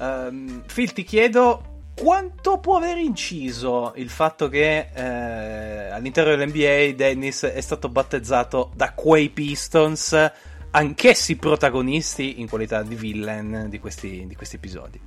Ehm, 0.00 0.64
Phil, 0.66 0.92
ti 0.92 1.04
chiedo 1.04 1.75
quanto 1.98 2.58
può 2.58 2.76
aver 2.76 2.98
inciso 2.98 3.92
il 3.96 4.10
fatto 4.10 4.48
che 4.48 4.90
eh, 4.92 5.90
all'interno 5.90 6.36
dell'NBA 6.36 6.94
Dennis 6.94 7.44
è 7.44 7.60
stato 7.62 7.88
battezzato 7.88 8.70
da 8.74 8.92
quei 8.92 9.30
Pistons, 9.30 10.32
anch'essi 10.72 11.36
protagonisti 11.36 12.40
in 12.40 12.48
qualità 12.48 12.82
di 12.82 12.94
villain 12.94 13.66
di 13.70 13.80
questi, 13.80 14.26
di 14.26 14.36
questi 14.36 14.56
episodi. 14.56 15.00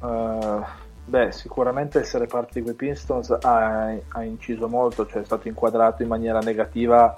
Uh, 0.00 0.62
beh, 1.06 1.32
sicuramente 1.32 2.00
essere 2.00 2.26
parte 2.26 2.58
di 2.58 2.62
quei 2.62 2.74
Pistons 2.74 3.30
ha, 3.40 3.96
ha, 4.08 4.22
inciso 4.22 4.68
molto, 4.68 5.06
cioè 5.06 5.22
è 5.22 5.24
stato 5.24 5.48
inquadrato 5.48 6.02
in 6.02 6.08
maniera 6.08 6.40
negativa 6.40 7.14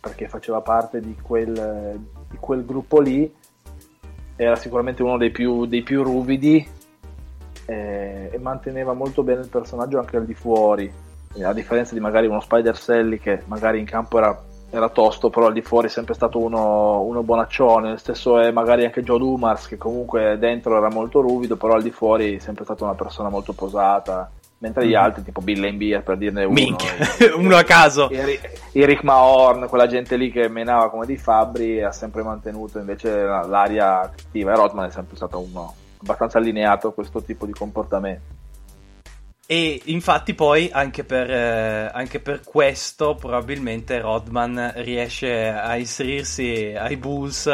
perché 0.00 0.26
faceva 0.28 0.60
parte 0.60 0.98
di 0.98 1.16
quel, 1.22 2.00
di 2.28 2.36
quel 2.40 2.64
gruppo 2.64 3.00
lì, 3.00 3.32
era 4.34 4.56
sicuramente 4.56 5.04
uno 5.04 5.16
dei 5.18 5.30
più, 5.30 5.66
dei 5.66 5.82
più 5.82 6.02
ruvidi 6.02 6.73
eh, 7.66 8.30
e 8.32 8.38
manteneva 8.38 8.92
molto 8.92 9.22
bene 9.22 9.40
il 9.40 9.48
personaggio 9.48 9.98
anche 9.98 10.16
al 10.16 10.24
di 10.24 10.34
fuori, 10.34 10.92
a 11.42 11.52
differenza 11.52 11.94
di 11.94 12.00
magari 12.00 12.26
uno 12.26 12.40
Spider 12.40 12.76
Sally 12.76 13.18
che 13.18 13.42
magari 13.46 13.78
in 13.78 13.86
campo 13.86 14.18
era 14.18 14.42
era 14.76 14.88
tosto, 14.88 15.30
però 15.30 15.46
al 15.46 15.52
di 15.52 15.62
fuori 15.62 15.86
è 15.86 15.90
sempre 15.90 16.14
stato 16.14 16.38
uno, 16.38 17.00
uno 17.02 17.22
bonaccione. 17.22 17.90
Lo 17.90 17.96
stesso 17.96 18.40
è 18.40 18.50
magari 18.50 18.84
anche 18.84 19.02
Joe 19.02 19.18
Dumas, 19.18 19.68
che 19.68 19.76
comunque 19.76 20.36
dentro 20.38 20.76
era 20.76 20.90
molto 20.90 21.20
ruvido, 21.20 21.56
però 21.56 21.74
al 21.74 21.82
di 21.82 21.90
fuori 21.90 22.36
è 22.36 22.38
sempre 22.40 22.64
stata 22.64 22.84
una 22.84 22.94
persona 22.94 23.28
molto 23.28 23.52
posata. 23.52 24.30
Mentre 24.58 24.86
gli 24.86 24.94
altri, 24.94 25.22
tipo 25.22 25.42
Bill 25.42 25.76
Beer, 25.76 26.02
per 26.02 26.16
dirne 26.16 26.44
uno, 26.44 26.54
Minchia, 26.54 26.92
uno 27.36 27.54
a 27.54 27.64
caso. 27.64 28.08
Eric 28.72 29.02
Mahorn, 29.02 29.68
quella 29.68 29.86
gente 29.86 30.16
lì 30.16 30.30
che 30.30 30.48
menava 30.48 30.90
come 30.90 31.06
dei 31.06 31.18
fabbri, 31.18 31.82
ha 31.82 31.92
sempre 31.92 32.22
mantenuto 32.22 32.78
invece 32.78 33.14
l'aria 33.24 34.00
attiva. 34.00 34.52
E 34.52 34.56
Rodman 34.56 34.86
è 34.86 34.90
sempre 34.90 35.16
stato 35.16 35.38
uno 35.38 35.74
abbastanza 36.04 36.38
allineato 36.38 36.88
a 36.88 36.92
questo 36.92 37.22
tipo 37.22 37.46
di 37.46 37.52
comportamento. 37.52 38.42
E 39.46 39.82
infatti 39.86 40.32
poi 40.32 40.70
anche 40.72 41.04
per, 41.04 41.30
eh, 41.30 41.90
anche 41.92 42.20
per, 42.20 42.40
questo 42.42 43.14
probabilmente 43.14 44.00
Rodman 44.00 44.72
riesce 44.76 45.48
a 45.48 45.76
inserirsi 45.76 46.72
ai 46.74 46.96
Bulls, 46.96 47.46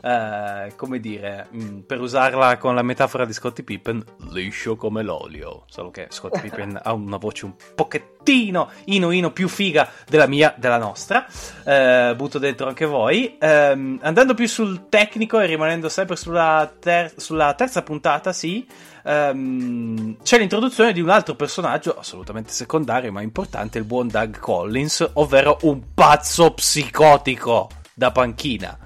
eh, 0.00 0.72
come 0.76 1.00
dire, 1.00 1.48
mh, 1.50 1.78
per 1.80 2.00
usarla 2.00 2.56
con 2.56 2.74
la 2.74 2.82
metafora 2.82 3.24
di 3.24 3.32
Scottie 3.32 3.64
Pippen, 3.64 4.02
liscio 4.30 4.76
come 4.76 5.02
l'olio. 5.02 5.64
Solo 5.66 5.90
che 5.90 6.06
Scottie 6.10 6.40
Pippen 6.40 6.78
ha 6.82 6.92
una 6.92 7.16
voce 7.16 7.44
un 7.44 7.54
pochettino 7.74 8.70
ino 8.86 9.10
ino 9.10 9.32
più 9.32 9.48
figa 9.48 9.88
della 10.08 10.26
mia, 10.26 10.54
della 10.56 10.78
nostra. 10.78 11.26
Eh, 11.64 12.14
butto 12.16 12.38
dentro 12.38 12.68
anche 12.68 12.86
voi. 12.86 13.36
Ehm, 13.38 13.98
andando 14.02 14.34
più 14.34 14.46
sul 14.46 14.88
tecnico 14.88 15.40
e 15.40 15.46
rimanendo 15.46 15.88
sempre 15.88 16.16
sulla, 16.16 16.72
ter- 16.78 17.18
sulla 17.18 17.54
terza 17.54 17.82
puntata, 17.82 18.32
sì. 18.32 18.66
Um, 19.04 20.18
c'è 20.22 20.36
l'introduzione 20.36 20.92
di 20.92 21.00
un 21.00 21.08
altro 21.08 21.34
personaggio 21.34 21.96
assolutamente 21.96 22.50
secondario 22.50 23.10
ma 23.10 23.22
importante, 23.22 23.78
il 23.78 23.84
buon 23.84 24.08
Doug 24.08 24.38
Collins, 24.38 25.12
ovvero 25.14 25.56
un 25.62 25.94
pazzo 25.94 26.52
psicotico 26.52 27.70
da 27.94 28.10
panchina. 28.12 28.78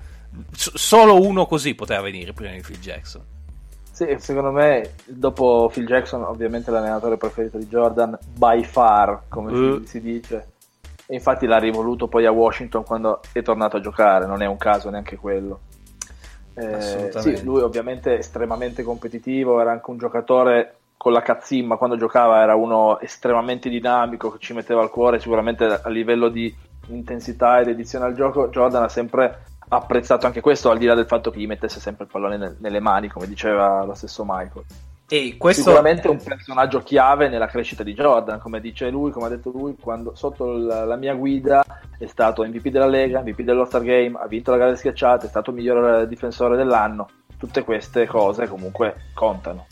Solo 0.53 1.21
uno 1.21 1.47
così 1.47 1.75
poteva 1.75 2.01
venire 2.01 2.33
prima 2.33 2.53
di 2.53 2.61
Phil 2.61 2.79
Jackson. 2.79 3.23
Sì, 3.91 4.17
secondo 4.19 4.51
me, 4.51 4.95
dopo 5.05 5.71
Phil 5.73 5.87
Jackson, 5.87 6.23
ovviamente 6.23 6.71
l'allenatore 6.71 7.19
preferito 7.19 7.59
di 7.59 7.67
Jordan, 7.67 8.19
by 8.35 8.65
far, 8.65 9.25
come 9.29 9.53
uh. 9.53 9.85
si, 9.85 10.01
dice. 10.01 10.49
E 11.07 11.15
infatti 11.15 11.47
l'ha 11.47 11.59
rivoluto 11.59 12.09
poi 12.09 12.25
a 12.25 12.33
Washington 12.33 12.85
quando 12.85 13.21
è 13.33 13.43
tornato 13.43 13.77
a 13.77 13.81
giocare, 13.81 14.27
non 14.27 14.41
è 14.41 14.47
un 14.47 14.57
caso 14.57 14.89
neanche 14.89 15.17
quello. 15.17 15.61
Eh, 16.55 17.11
sì, 17.17 17.43
lui 17.45 17.61
ovviamente 17.61 18.17
estremamente 18.17 18.83
competitivo, 18.83 19.61
era 19.61 19.73
anche 19.73 19.91
un 19.91 19.99
giocatore 19.99 20.77
con 20.97 21.13
la 21.13 21.23
cazzin, 21.23 21.67
ma 21.67 21.77
quando 21.77 21.97
giocava 21.97 22.41
era 22.41 22.55
uno 22.55 22.99
estremamente 23.01 23.69
dinamico 23.69 24.31
che 24.31 24.39
ci 24.39 24.55
metteva 24.55 24.81
al 24.81 24.91
cuore, 24.91 25.21
sicuramente 25.21 25.65
a 25.65 25.89
livello 25.89 26.29
di 26.29 26.55
intensità 26.89 27.61
ed 27.61 27.69
edizione 27.69 28.07
al 28.07 28.15
gioco, 28.15 28.49
Jordan 28.49 28.85
ha 28.85 28.89
sempre 28.89 29.52
apprezzato 29.77 30.27
anche 30.27 30.41
questo, 30.41 30.71
al 30.71 30.79
di 30.79 30.85
là 30.85 30.95
del 30.95 31.07
fatto 31.07 31.31
che 31.31 31.41
gli 31.41 31.47
mettesse 31.47 31.81
sempre 31.81 32.05
il 32.05 32.11
pallone 32.11 32.37
nel, 32.37 32.57
nelle 32.61 32.81
mani, 32.81 33.09
come 33.09 33.27
diceva 33.27 33.85
lo 33.85 33.95
stesso 33.95 34.23
Michael. 34.27 34.65
E 35.09 35.37
questo... 35.39 35.63
Sicuramente 35.63 36.09
un 36.09 36.23
personaggio 36.23 36.81
chiave 36.81 37.29
nella 37.29 37.47
crescita 37.47 37.83
di 37.83 37.95
Jordan, 37.95 38.39
come 38.39 38.61
dice 38.61 38.91
lui, 38.91 39.11
come 39.11 39.27
ha 39.27 39.29
detto 39.31 39.51
lui, 39.51 39.77
quando 39.81 40.15
sotto 40.15 40.53
la, 40.53 40.85
la 40.85 40.97
mia 40.97 41.15
guida 41.15 41.65
è 41.99 42.07
stato 42.07 42.45
MVP 42.45 42.69
della 42.69 42.87
Lega, 42.87 43.21
MVP 43.21 43.41
dell'All-Star 43.41 43.83
Game, 43.83 44.19
ha 44.21 44.27
vinto 44.27 44.51
la 44.51 44.59
gara 44.59 44.75
schiacciata, 44.75 45.27
è 45.27 45.29
stato 45.29 45.51
il 45.51 45.57
miglior 45.57 46.07
difensore 46.07 46.57
dell'anno. 46.57 47.09
Tutte 47.39 47.65
queste 47.65 48.07
cose 48.07 48.47
comunque 48.47 49.09
contano. 49.15 49.67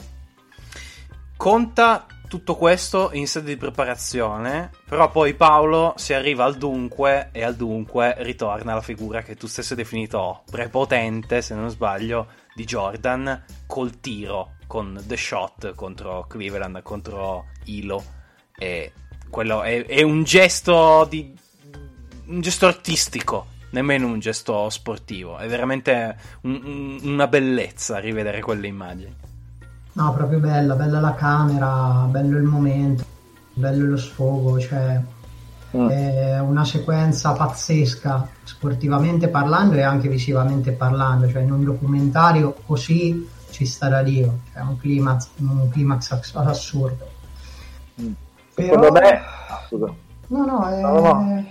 Conta 1.37 2.07
tutto 2.31 2.55
questo 2.55 3.11
in 3.13 3.27
sede 3.27 3.49
di 3.49 3.57
preparazione, 3.57 4.71
però 4.89 5.11
poi 5.11 5.35
Paolo 5.35 5.95
si 5.97 6.15
arriva 6.15 6.45
al 6.45 6.57
dunque 6.57 7.31
e 7.33 7.43
al 7.43 7.57
dunque 7.57 8.15
ritorna 8.19 8.75
la 8.75 8.81
figura 8.81 9.21
che 9.23 9.35
tu 9.35 9.49
stesso 9.49 9.73
hai 9.73 9.81
definito 9.81 10.45
prepotente, 10.49 11.43
se 11.43 11.57
non 11.57 11.69
sbaglio, 11.71 12.29
di 12.55 12.63
Jordan 12.63 13.45
col 13.67 13.99
tiro 13.99 14.53
con 14.69 15.03
The 15.05 15.17
Shot 15.17 15.75
contro 15.75 16.27
Cleveland, 16.29 16.83
contro 16.83 17.47
Ilo. 17.65 18.01
E 18.57 18.93
quello 19.29 19.63
è, 19.63 19.85
è 19.85 20.03
un 20.03 20.23
gesto 20.23 21.05
di. 21.11 21.35
un 22.27 22.41
gesto 22.41 22.67
artistico, 22.67 23.47
nemmeno 23.71 24.07
un 24.07 24.21
gesto 24.21 24.71
sportivo. 24.71 25.37
È 25.37 25.49
veramente 25.49 26.17
un, 26.43 26.61
un, 26.63 27.01
una 27.03 27.27
bellezza 27.27 27.99
rivedere 27.99 28.41
quelle 28.41 28.69
immagini. 28.69 29.30
No, 29.93 30.13
proprio 30.13 30.39
bella, 30.39 30.75
bella 30.75 31.01
la 31.01 31.15
camera, 31.15 32.07
bello 32.09 32.37
il 32.37 32.45
momento, 32.45 33.05
bello 33.53 33.87
lo 33.87 33.97
sfogo, 33.97 34.59
cioè 34.61 35.01
mm. 35.77 35.89
è 35.89 36.39
una 36.39 36.65
sequenza 36.65 37.33
pazzesca, 37.33 38.29
sportivamente 38.45 39.29
parlando 39.29 39.75
e 39.75 39.83
anche 39.83 40.09
visivamente 40.09 40.73
parlando, 40.73 41.29
cioè 41.29 41.43
in 41.43 41.51
un 41.53 41.65
documentario 41.65 42.55
così 42.67 43.29
ci 43.51 43.67
sta 43.67 43.89
da 43.89 44.03
Dio, 44.03 44.41
cioè 44.53 44.63
un 44.63 44.79
climax, 44.79 45.29
un 45.39 45.69
climax 45.71 46.33
assurdo. 46.35 47.09
Mm. 48.01 48.13
Secondo 48.55 48.93
Però... 48.93 49.09
me... 49.09 49.21
No, 50.29 50.45
no, 50.45 50.69
è... 50.69 50.81
no, 50.81 51.01
no. 51.01 51.45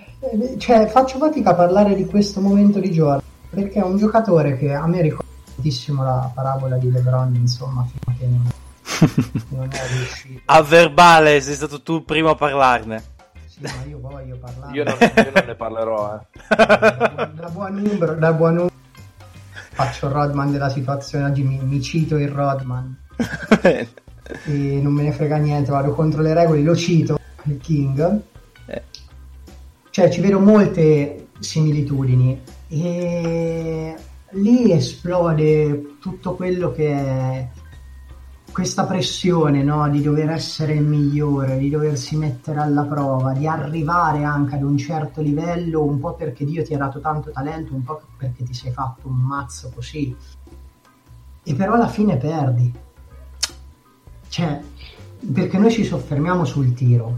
Cioè, 0.58 0.88
faccio 0.88 1.17
fatica 1.17 1.51
a 1.51 1.55
parlare 1.55 1.96
di 1.96 2.05
questo 2.05 2.41
momento 2.41 2.79
di 2.79 2.89
Jordan, 2.89 3.22
perché 3.50 3.79
è 3.79 3.84
un 3.84 3.98
giocatore 3.98 4.58
che 4.58 4.74
a 4.74 4.86
me 4.88 5.01
ricorda 5.01 5.29
tantissimo 5.60 6.04
la 6.04 6.32
parabola 6.34 6.78
di 6.78 6.89
LeBron, 6.89 7.36
insomma, 7.36 7.86
fino 7.86 8.00
a 8.08 8.18
che 8.18 8.25
non, 8.25 8.50
non 9.60 9.70
è 9.70 9.88
riuscito. 9.98 10.42
A 10.46 10.62
verbale, 10.62 11.42
sei 11.42 11.56
stato 11.56 11.82
tu 11.82 11.98
il 11.98 12.04
primo 12.04 12.30
a 12.30 12.36
parlarne. 12.36 13.04
Sì, 13.46 13.60
ma 13.62 13.84
io 13.86 14.00
voglio 14.00 14.38
parlare. 14.38 14.74
Io 14.74 14.84
non, 14.86 14.96
io 15.00 15.32
non 15.34 15.44
ne 15.46 15.56
parlerò, 15.56 16.16
eh. 16.16 16.56
Da, 16.56 17.32
da 17.34 17.50
buon 17.50 17.75
numero, 17.75 18.16
da 18.16 18.34
buon 18.34 18.54
numero 18.54 18.78
faccio 19.72 20.08
il 20.08 20.12
Rodman 20.12 20.51
della 20.51 20.68
situazione 20.68 21.24
oggi 21.25 21.42
mi, 21.42 21.58
mi 21.62 21.82
cito 21.82 22.18
il 22.18 22.28
Rodman 22.28 22.98
e 23.63 23.88
non 24.44 24.92
me 24.92 25.04
ne 25.04 25.13
frega 25.13 25.38
niente 25.38 25.72
vado 25.72 25.94
contro 25.94 26.22
le 26.22 26.34
regole 26.34 26.62
lo 26.62 26.75
cito 26.75 27.18
il 27.44 27.58
King 27.60 28.20
eh. 28.66 28.84
cioè 29.89 30.10
ci 30.10 30.20
vedo 30.20 30.42
molte 30.42 31.28
similitudini 31.39 32.42
e 32.68 33.96
lì 34.32 34.72
esplode 34.72 35.98
tutto 36.00 36.36
quello 36.36 36.72
che 36.72 36.92
è 36.92 37.50
questa 38.52 38.86
pressione 38.86 39.64
no? 39.64 39.88
di 39.90 40.02
dover 40.02 40.32
essere 40.32 40.74
il 40.74 40.84
migliore, 40.84 41.58
di 41.58 41.70
doversi 41.70 42.18
mettere 42.18 42.60
alla 42.60 42.84
prova, 42.84 43.34
di 43.34 43.48
arrivare 43.48 44.24
anche 44.24 44.56
ad 44.56 44.64
un 44.64 44.78
certo 44.78 45.22
livello, 45.22 45.84
un 45.84 46.00
po' 46.00 46.14
perché 46.14 46.46
Dio 46.46 46.64
ti 46.64 46.74
ha 46.74 46.78
dato 46.78 47.00
tanto 47.00 47.32
talento, 47.32 47.74
un 47.74 47.84
po' 47.84 48.02
perché 48.18 48.44
ti 48.44 48.54
sei 48.54 48.72
fatto 48.72 49.08
un 49.08 49.16
mazzo 49.16 49.72
così. 49.74 50.16
E 51.44 51.54
però 51.56 51.74
alla 51.74 51.88
fine 51.88 52.18
perdi. 52.18 52.74
Cioè, 54.28 54.62
perché 55.34 55.58
noi 55.58 55.72
ci 55.72 55.84
soffermiamo 55.84 56.46
sul 56.46 56.74
tiro, 56.74 57.18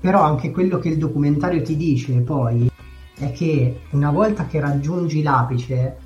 però 0.00 0.22
anche 0.22 0.50
quello 0.50 0.78
che 0.78 0.88
il 0.88 0.98
documentario 0.98 1.62
ti 1.62 1.76
dice 1.76 2.20
poi 2.20 2.70
è 3.18 3.32
che 3.32 3.80
una 3.90 4.10
volta 4.10 4.46
che 4.46 4.60
raggiungi 4.60 5.22
l'apice, 5.22 5.98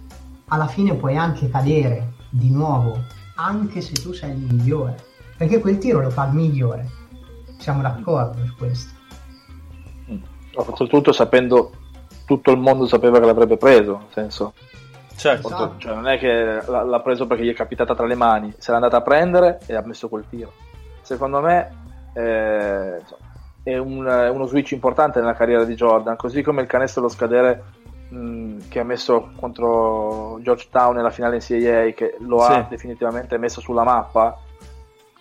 alla 0.52 0.66
fine 0.66 0.94
puoi 0.94 1.16
anche 1.16 1.48
cadere 1.48 2.12
di 2.28 2.50
nuovo 2.50 2.98
anche 3.36 3.80
se 3.80 3.94
tu 3.94 4.12
sei 4.12 4.32
il 4.32 4.36
migliore, 4.36 4.96
perché 5.36 5.58
quel 5.58 5.78
tiro 5.78 6.00
lo 6.00 6.10
fa 6.10 6.26
il 6.26 6.34
migliore. 6.34 6.86
Siamo 7.58 7.80
d'accordo 7.80 8.44
su 8.44 8.54
questo. 8.56 8.94
Ha 10.54 10.62
fatto 10.62 10.86
tutto 10.86 11.12
sapendo, 11.12 11.72
tutto 12.26 12.52
il 12.52 12.58
mondo 12.58 12.86
sapeva 12.86 13.18
che 13.18 13.24
l'avrebbe 13.24 13.56
preso, 13.56 13.96
nel 13.96 14.08
senso. 14.10 14.52
Certo. 15.16 15.46
Esatto. 15.48 15.74
Cioè, 15.78 15.94
non 15.94 16.06
è 16.06 16.18
che 16.18 16.62
l'ha 16.66 17.00
preso 17.00 17.26
perché 17.26 17.44
gli 17.44 17.50
è 17.50 17.54
capitata 17.54 17.94
tra 17.94 18.06
le 18.06 18.14
mani, 18.14 18.52
se 18.58 18.70
l'è 18.70 18.76
andata 18.76 18.98
a 18.98 19.02
prendere 19.02 19.60
e 19.66 19.74
ha 19.74 19.82
messo 19.84 20.08
quel 20.08 20.24
tiro. 20.28 20.52
Secondo 21.00 21.40
me 21.40 21.74
eh, 22.12 23.00
è 23.62 23.78
un, 23.78 24.04
uno 24.04 24.46
switch 24.46 24.72
importante 24.72 25.18
nella 25.20 25.34
carriera 25.34 25.64
di 25.64 25.74
Jordan, 25.74 26.16
così 26.16 26.42
come 26.42 26.60
il 26.60 26.68
canestro 26.68 27.00
allo 27.00 27.10
scadere 27.10 27.80
che 28.68 28.78
ha 28.78 28.84
messo 28.84 29.30
contro 29.36 30.38
Georgetown 30.42 30.94
nella 30.94 31.10
finale 31.10 31.38
NCAA 31.38 31.92
che 31.94 32.16
lo 32.20 32.40
sì. 32.40 32.52
ha 32.52 32.66
definitivamente 32.68 33.38
messo 33.38 33.60
sulla 33.60 33.84
mappa 33.84 34.38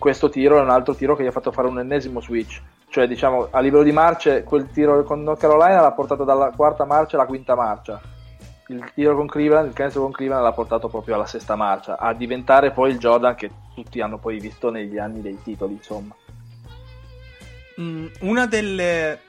questo 0.02 0.28
tiro 0.28 0.58
è 0.58 0.60
un 0.60 0.68
altro 0.68 0.96
tiro 0.96 1.14
che 1.14 1.22
gli 1.22 1.28
ha 1.28 1.30
fatto 1.30 1.52
fare 1.52 1.68
un 1.68 1.78
ennesimo 1.78 2.20
switch. 2.20 2.60
Cioè 2.88 3.06
diciamo 3.06 3.46
a 3.52 3.60
livello 3.60 3.84
di 3.84 3.92
marce 3.92 4.42
quel 4.42 4.68
tiro 4.68 5.04
con 5.04 5.22
North 5.22 5.38
Carolina 5.38 5.80
l'ha 5.80 5.92
portato 5.92 6.24
dalla 6.24 6.50
quarta 6.50 6.84
marcia 6.84 7.16
alla 7.16 7.26
quinta 7.26 7.54
marcia. 7.54 8.00
Il 8.66 8.90
tiro 8.94 9.14
con 9.14 9.28
Cleveland, 9.28 9.68
il 9.68 9.74
canestro 9.74 10.02
con 10.02 10.10
Cleveland 10.10 10.42
l'ha 10.42 10.52
portato 10.52 10.88
proprio 10.88 11.14
alla 11.14 11.26
sesta 11.26 11.54
marcia 11.54 11.98
a 11.98 12.12
diventare 12.14 12.72
poi 12.72 12.90
il 12.90 12.98
Jordan 12.98 13.36
che 13.36 13.48
tutti 13.76 14.00
hanno 14.00 14.18
poi 14.18 14.40
visto 14.40 14.70
negli 14.70 14.98
anni 14.98 15.20
dei 15.20 15.40
titoli 15.40 15.74
insomma. 15.74 16.16
Mm, 17.80 18.06
una 18.22 18.46
delle 18.46 19.20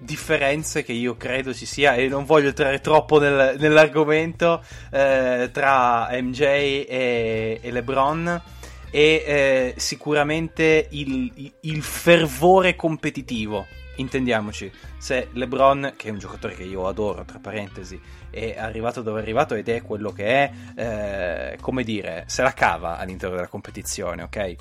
differenze 0.00 0.82
che 0.82 0.92
io 0.92 1.16
credo 1.16 1.52
ci 1.54 1.66
sia 1.66 1.94
e 1.94 2.08
non 2.08 2.24
voglio 2.24 2.48
entrare 2.48 2.80
troppo 2.80 3.18
nel, 3.18 3.56
nell'argomento 3.58 4.62
eh, 4.90 5.50
tra 5.52 6.08
MJ 6.12 6.40
e, 6.40 7.60
e 7.62 7.70
LeBron 7.70 8.42
e 8.90 9.24
eh, 9.26 9.74
sicuramente 9.76 10.88
il, 10.90 11.52
il, 11.60 11.82
fervore 11.82 12.74
competitivo 12.74 13.66
intendiamoci. 13.96 14.70
Se 14.98 15.28
LeBron 15.32 15.92
che 15.96 16.08
è 16.08 16.10
un 16.10 16.18
giocatore 16.18 16.54
che 16.54 16.64
io 16.64 16.86
adoro 16.88 17.24
tra 17.24 17.38
parentesi 17.38 18.00
è 18.30 18.56
arrivato 18.58 19.02
dove 19.02 19.20
è 19.20 19.22
arrivato 19.22 19.54
ed 19.54 19.68
è 19.68 19.82
quello 19.82 20.12
che 20.12 20.24
è 20.26 20.52
eh, 20.76 21.58
come 21.60 21.84
dire 21.84 22.24
se 22.26 22.42
la 22.42 22.52
cava 22.52 22.98
all'interno 22.98 23.36
della 23.36 23.48
competizione 23.48 24.22
ok 24.22 24.56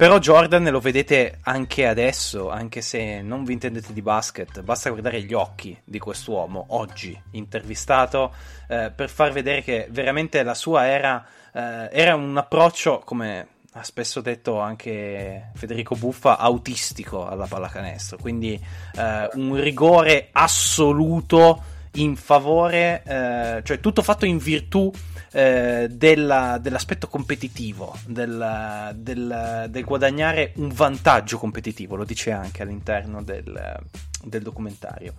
però 0.00 0.18
Jordan 0.18 0.64
lo 0.70 0.80
vedete 0.80 1.40
anche 1.42 1.86
adesso, 1.86 2.48
anche 2.48 2.80
se 2.80 3.20
non 3.20 3.44
vi 3.44 3.52
intendete 3.52 3.92
di 3.92 4.00
basket, 4.00 4.62
basta 4.62 4.88
guardare 4.88 5.20
gli 5.20 5.34
occhi 5.34 5.78
di 5.84 5.98
quest'uomo 5.98 6.64
oggi 6.68 7.20
intervistato 7.32 8.32
eh, 8.66 8.90
per 8.96 9.10
far 9.10 9.30
vedere 9.30 9.62
che 9.62 9.88
veramente 9.90 10.42
la 10.42 10.54
sua 10.54 10.86
era, 10.86 11.22
eh, 11.52 11.90
era 11.92 12.14
un 12.14 12.34
approccio, 12.34 13.02
come 13.04 13.46
ha 13.74 13.82
spesso 13.82 14.22
detto 14.22 14.58
anche 14.58 15.50
Federico 15.54 15.94
Buffa, 15.96 16.38
autistico 16.38 17.28
alla 17.28 17.44
pallacanestro, 17.44 18.16
quindi 18.16 18.58
eh, 18.96 19.28
un 19.34 19.60
rigore 19.60 20.30
assoluto 20.32 21.62
in 21.96 22.16
favore, 22.16 23.02
eh, 23.04 23.60
cioè 23.64 23.80
tutto 23.80 24.00
fatto 24.00 24.24
in 24.24 24.38
virtù 24.38 24.90
eh, 25.32 25.88
della, 25.90 26.58
dell'aspetto 26.60 27.08
competitivo, 27.08 27.96
del, 28.06 28.92
del, 28.96 29.66
del, 29.68 29.84
guadagnare 29.84 30.52
un 30.56 30.68
vantaggio 30.68 31.38
competitivo, 31.38 31.96
lo 31.96 32.04
dice 32.04 32.32
anche 32.32 32.62
all'interno 32.62 33.22
del, 33.22 33.78
del 34.24 34.42
documentario. 34.42 35.14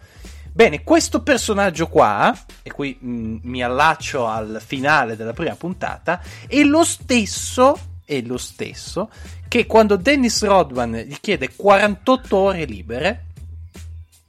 Bene, 0.53 0.83
questo 0.83 1.21
personaggio 1.21 1.87
qua, 1.87 2.37
e 2.61 2.71
qui 2.71 2.97
mh, 2.99 3.09
mm, 3.09 3.37
mi 3.43 3.63
allaccio 3.63 4.27
al 4.27 4.61
finale 4.65 5.15
della 5.15 5.33
prima 5.33 5.55
puntata, 5.55 6.21
è 6.45 6.61
lo 6.63 6.83
stesso, 6.83 7.77
è 8.03 8.19
lo 8.21 8.37
stesso 8.37 9.09
che 9.47 9.65
quando 9.65 9.95
Dennis 9.95 10.43
Rodman 10.43 10.93
gli 10.95 11.15
chiede 11.21 11.53
48 11.55 12.37
ore 12.37 12.65
libere, 12.65 13.25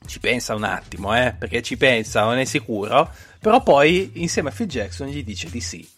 ci 0.07 0.21
pensa 0.21 0.55
un 0.55 0.65
attimo, 0.65 1.17
eh, 1.17 1.35
perché 1.37 1.63
ci 1.63 1.77
pensa, 1.77 2.25
non 2.25 2.39
è 2.39 2.45
sicuro, 2.45 3.11
però 3.39 3.63
poi, 3.63 4.13
insieme 4.15 4.51
a 4.51 4.53
Phil 4.53 4.67
Jackson, 4.67 5.09
gli 5.09 5.25
dice 5.25 5.51
di 5.51 5.61
sì. 5.61 5.89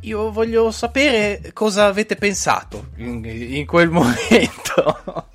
Io 0.00 0.30
voglio 0.30 0.70
sapere 0.70 1.50
cosa 1.52 1.86
avete 1.86 2.16
pensato 2.16 2.88
in, 2.96 3.24
in 3.24 3.66
quel 3.66 3.90
momento. 3.90 5.26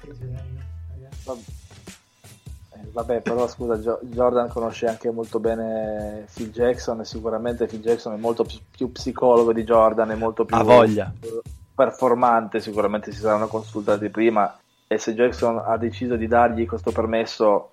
Vabbè, 2.94 3.22
però 3.22 3.48
scusa, 3.48 3.76
Jordan 4.02 4.50
conosce 4.50 4.86
anche 4.86 5.10
molto 5.10 5.40
bene 5.40 6.28
Phil 6.32 6.52
Jackson 6.52 7.00
e 7.00 7.06
sicuramente 7.06 7.66
Phil 7.66 7.82
Jackson 7.82 8.14
è 8.14 8.18
molto 8.18 8.46
più 8.70 8.92
psicologo 8.92 9.52
di 9.52 9.64
Jordan, 9.64 10.12
è 10.12 10.16
molto 10.16 10.46
più 10.46 10.56
performante, 11.74 12.60
sicuramente 12.60 13.12
si 13.12 13.20
saranno 13.20 13.48
consultati 13.48 14.10
prima 14.10 14.56
e 14.94 14.98
se 14.98 15.14
Jackson 15.14 15.62
ha 15.66 15.78
deciso 15.78 16.16
di 16.16 16.28
dargli 16.28 16.66
questo 16.66 16.92
permesso 16.92 17.70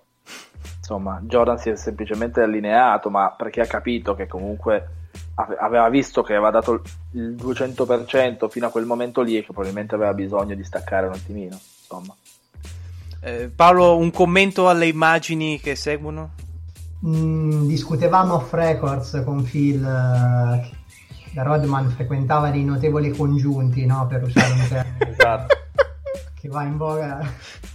insomma, 0.79 1.21
Jordan 1.23 1.59
si 1.59 1.71
è 1.71 1.77
semplicemente 1.77 2.41
allineato, 2.41 3.11
ma 3.11 3.33
perché 3.37 3.61
ha 3.61 3.67
capito 3.67 4.15
che 4.15 4.27
comunque 4.27 4.89
aveva 5.35 5.89
visto 5.89 6.23
che 6.23 6.35
aveva 6.35 6.51
dato 6.51 6.83
il 7.13 7.35
200% 7.35 8.49
fino 8.49 8.67
a 8.67 8.71
quel 8.71 8.85
momento 8.85 9.23
lì 9.23 9.37
e 9.37 9.41
che 9.41 9.53
probabilmente 9.53 9.95
aveva 9.95 10.13
bisogno 10.13 10.55
di 10.55 10.65
staccare 10.65 11.07
un 11.07 11.13
attimino, 11.13 11.59
insomma. 11.81 12.15
Eh, 13.21 13.51
Paolo, 13.55 13.97
un 13.97 14.11
commento 14.11 14.69
alle 14.69 14.87
immagini 14.87 15.61
che 15.61 15.77
seguono? 15.77 16.33
Mm, 17.07 17.67
discutevamo 17.67 18.35
off 18.35 18.53
records 18.53 19.23
con 19.25 19.43
Phil 19.43 19.83
eh, 19.83 21.43
Rodman 21.43 21.89
frequentava 21.91 22.51
dei 22.51 22.65
notevoli 22.65 23.11
congiunti, 23.11 23.87
no? 23.87 24.07
Per 24.07 24.23
usare 24.23 24.53
un 24.53 24.67
termine 24.69 25.11
esatto. 25.11 25.60
Che 26.41 26.49
va 26.49 26.63
in 26.63 26.77
voga 26.77 27.21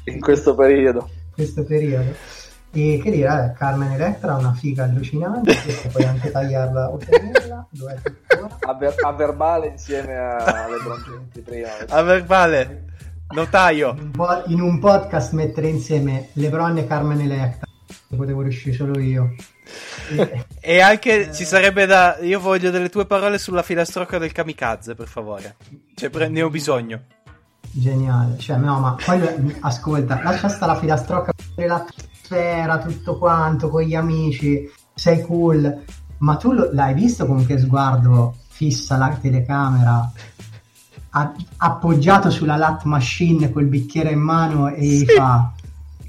in 0.06 0.20
questo 0.20 0.56
periodo. 0.56 1.10
questo 1.32 1.64
periodo. 1.64 2.44
E 2.72 3.00
che 3.02 3.10
dire, 3.10 3.54
eh, 3.54 3.58
Carmen 3.58 3.92
Electra 3.92 4.34
ha 4.34 4.38
una 4.38 4.54
figa 4.54 4.84
allucinante, 4.84 5.56
puoi 5.94 6.04
anche 6.04 6.30
tagliarla 6.30 6.92
o 6.92 6.98
tenerla, 6.98 7.68
tuttora? 7.72 8.58
A, 8.60 8.74
ver- 8.74 9.02
a 9.02 9.12
verbale 9.14 9.68
insieme 9.68 10.14
alle 10.18 10.78
bronzenti 10.84 11.40
prima. 11.40 11.70
A 11.88 12.02
verbale, 12.02 12.86
notaio. 13.30 13.96
In 13.98 14.02
un, 14.02 14.12
po- 14.12 14.44
in 14.48 14.60
un 14.60 14.80
podcast 14.80 15.32
mettere 15.32 15.70
insieme 15.70 16.30
Lebron 16.34 16.78
e 16.78 16.86
Carmen 16.86 17.22
Electra, 17.22 17.66
potevo 18.14 18.42
riuscire 18.42 18.76
solo 18.76 19.00
io. 19.00 19.34
E, 20.10 20.46
e 20.60 20.82
anche 20.82 21.30
eh... 21.30 21.34
ci 21.34 21.46
sarebbe 21.46 21.86
da... 21.86 22.18
Io 22.20 22.42
voglio 22.42 22.72
delle 22.72 22.90
tue 22.90 23.06
parole 23.06 23.38
sulla 23.38 23.64
filastrocca 23.64 24.18
del 24.18 24.34
kamikaze, 24.34 24.96
per 24.96 25.08
favore. 25.08 25.56
Cioè, 25.96 26.10
pre- 26.10 26.28
ne 26.28 26.42
ho 26.42 26.50
bisogno. 26.50 27.04
Geniale, 27.78 28.38
cioè 28.38 28.56
no, 28.56 28.80
ma 28.80 28.96
poi 29.06 29.20
ascolta, 29.60 30.22
lascia 30.24 30.48
stare 30.48 30.72
la 30.72 30.80
filastrocca 30.80 31.34
sfera, 32.24 32.78
tutto 32.78 33.18
quanto, 33.18 33.70
con 33.70 33.82
gli 33.82 33.96
amici, 33.96 34.72
sei 34.94 35.22
cool, 35.22 35.84
ma 36.20 36.38
tu 36.38 36.54
lo, 36.54 36.70
l'hai 36.72 36.94
visto 36.94 37.26
con 37.26 37.46
che 37.46 37.60
sguardo 37.60 38.36
fissa 38.48 38.96
la 38.96 39.18
telecamera, 39.22 40.10
a, 41.10 41.34
appoggiato 41.58 42.30
sulla 42.30 42.56
lat 42.56 42.84
machine 42.84 43.52
col 43.52 43.66
bicchiere 43.66 44.12
in 44.12 44.22
mano 44.22 44.70
e 44.70 45.00
sì. 45.00 45.06
fa 45.08 45.52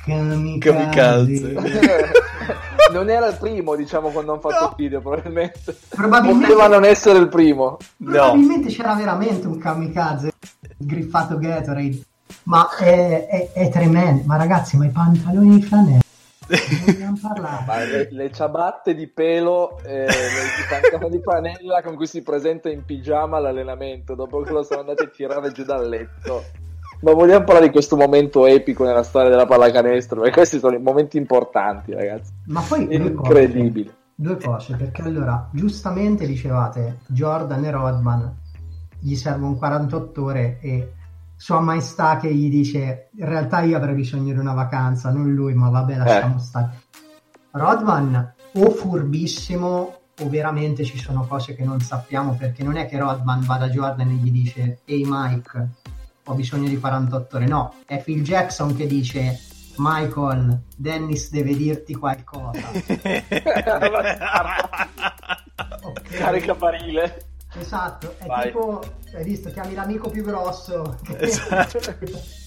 kamikaze. 0.04 1.52
non 2.92 3.10
era 3.10 3.26
il 3.26 3.36
primo, 3.40 3.74
diciamo, 3.74 4.10
quando 4.10 4.34
hanno 4.34 4.40
fatto 4.40 4.64
no. 4.66 4.68
il 4.70 4.74
video, 4.76 5.00
probabilmente. 5.00 5.76
probabilmente. 5.88 6.46
Poteva 6.46 6.68
non 6.68 6.84
essere 6.84 7.18
il 7.18 7.26
primo. 7.26 7.76
Probabilmente 7.96 8.68
no. 8.68 8.72
c'era 8.72 8.94
veramente 8.94 9.48
un 9.48 9.58
kamikaze 9.58 10.30
griffato 10.76 11.38
Gatorade. 11.38 12.00
Ma 12.44 12.68
è, 12.76 13.26
è, 13.26 13.52
è, 13.52 13.68
tremendo. 13.70 14.22
Ma 14.24 14.36
ragazzi, 14.36 14.76
ma 14.76 14.86
i 14.86 14.90
pantaloni 14.90 15.56
di 15.56 15.62
flanella 15.62 16.04
le, 16.48 18.08
le, 18.10 18.32
ciabatte 18.32 18.94
di 18.94 19.08
pelo 19.08 19.78
e 19.82 20.06
le 20.06 21.10
di 21.10 21.20
panella 21.20 21.82
con 21.82 21.96
cui 21.96 22.06
si 22.06 22.22
presenta 22.22 22.68
in 22.70 22.84
pigiama 22.84 23.38
all'allenamento 23.38 24.14
dopo 24.14 24.40
che 24.42 24.52
lo 24.52 24.62
sono 24.62 24.80
andati 24.80 25.02
a 25.02 25.08
tirare 25.08 25.50
giù 25.50 25.64
dal 25.64 25.88
letto 25.88 26.44
Ma 27.00 27.12
vogliamo 27.12 27.44
parlare 27.44 27.66
di 27.66 27.72
questo 27.72 27.96
momento 27.96 28.46
epico 28.46 28.84
nella 28.84 29.02
storia 29.02 29.30
della 29.30 29.46
pallacanestro? 29.46 30.20
Perché 30.20 30.36
questi 30.36 30.58
sono 30.58 30.76
i 30.76 30.80
momenti 30.80 31.16
importanti, 31.16 31.92
ragazzi. 31.92 32.32
Ma 32.46 32.60
poi 32.60 32.86
incredibile. 32.94 33.94
Due 34.18 34.36
cose, 34.38 34.76
perché 34.76 35.02
allora 35.02 35.46
giustamente 35.52 36.26
dicevate 36.26 37.00
Jordan 37.08 37.64
e 37.64 37.70
Rodman 37.70 38.34
gli 39.06 39.14
servono 39.14 39.54
48 39.54 40.24
ore 40.24 40.58
e 40.60 40.92
sua 41.36 41.60
maestà 41.60 42.16
che 42.16 42.34
gli 42.34 42.50
dice 42.50 43.10
in 43.16 43.26
realtà 43.26 43.60
io 43.60 43.76
avrei 43.76 43.94
bisogno 43.94 44.32
di 44.32 44.38
una 44.40 44.52
vacanza, 44.52 45.12
non 45.12 45.32
lui, 45.32 45.54
ma 45.54 45.68
vabbè 45.68 45.96
lasciamo 45.96 46.36
eh. 46.36 46.40
stare. 46.40 46.80
Rodman 47.52 48.34
o 48.54 48.70
furbissimo 48.70 49.98
o 50.18 50.28
veramente 50.28 50.82
ci 50.84 50.98
sono 50.98 51.24
cose 51.24 51.54
che 51.54 51.62
non 51.62 51.78
sappiamo 51.80 52.34
perché 52.34 52.64
non 52.64 52.76
è 52.76 52.88
che 52.88 52.98
Rodman 52.98 53.44
va 53.44 53.58
da 53.58 53.68
Jordan 53.68 54.10
e 54.10 54.14
gli 54.14 54.32
dice 54.32 54.80
ehi 54.84 55.04
Mike 55.06 55.68
ho 56.24 56.34
bisogno 56.34 56.68
di 56.68 56.78
48 56.78 57.36
ore 57.36 57.46
no 57.46 57.74
è 57.84 58.02
Phil 58.02 58.22
Jackson 58.22 58.74
che 58.74 58.86
dice 58.86 59.38
Michael 59.76 60.62
Dennis 60.74 61.30
deve 61.30 61.54
dirti 61.54 61.94
qualcosa 61.94 62.66
okay. 62.70 63.24
carica 66.16 66.54
barile 66.54 67.35
esatto 67.58 68.14
è 68.18 68.26
Vai. 68.26 68.46
tipo 68.46 68.82
hai 69.14 69.24
visto 69.24 69.50
chiami 69.50 69.74
l'amico 69.74 70.10
più 70.10 70.22
grosso 70.22 70.98
esatto 71.18 71.78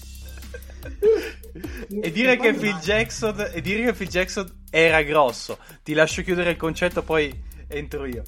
e 1.88 2.10
dire, 2.12 2.36
che 2.36 2.54
Phil 2.54 2.76
Jackson, 2.76 3.50
e 3.52 3.60
dire 3.60 3.84
che 3.84 3.92
Phil 3.92 4.08
Jackson 4.08 4.50
era 4.70 5.02
grosso. 5.02 5.58
Ti 5.82 5.92
lascio 5.92 6.22
chiudere 6.22 6.50
il 6.50 6.56
concetto, 6.56 7.02
poi 7.02 7.32
entro 7.68 8.06
io. 8.06 8.22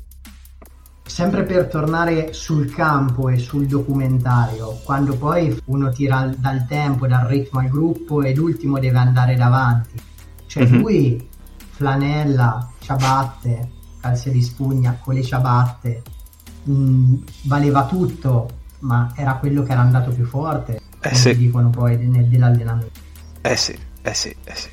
Sempre 1.04 1.42
per 1.42 1.66
tornare 1.66 2.32
sul 2.32 2.72
campo 2.72 3.28
e 3.28 3.38
sul 3.38 3.66
documentario, 3.66 4.80
quando 4.84 5.16
poi 5.16 5.60
uno 5.66 5.90
tira 5.90 6.32
dal 6.36 6.66
tempo, 6.66 7.06
dal 7.06 7.26
ritmo 7.26 7.60
al 7.60 7.68
gruppo 7.68 8.22
e 8.22 8.34
l'ultimo 8.34 8.78
deve 8.78 8.98
andare 8.98 9.34
davanti. 9.34 10.00
Cioè 10.46 10.64
mm-hmm. 10.64 10.80
lui, 10.80 11.28
flanella, 11.70 12.70
ciabatte, 12.78 13.70
calze 14.00 14.30
di 14.30 14.42
spugna 14.42 14.98
con 15.02 15.14
le 15.14 15.22
ciabatte, 15.22 16.02
mh, 16.62 17.14
valeva 17.42 17.86
tutto, 17.86 18.48
ma 18.80 19.12
era 19.16 19.34
quello 19.36 19.62
che 19.62 19.72
era 19.72 19.80
andato 19.80 20.10
più 20.10 20.24
forte, 20.24 20.76
eh 20.76 21.08
come 21.08 21.14
sì. 21.14 21.36
dicono 21.36 21.70
poi 21.70 21.96
nel, 21.96 22.26
dell'allenamento. 22.26 23.00
Eh 23.40 23.56
sì, 23.56 23.76
eh 24.02 24.14
sì, 24.14 24.34
eh 24.44 24.54
sì. 24.54 24.68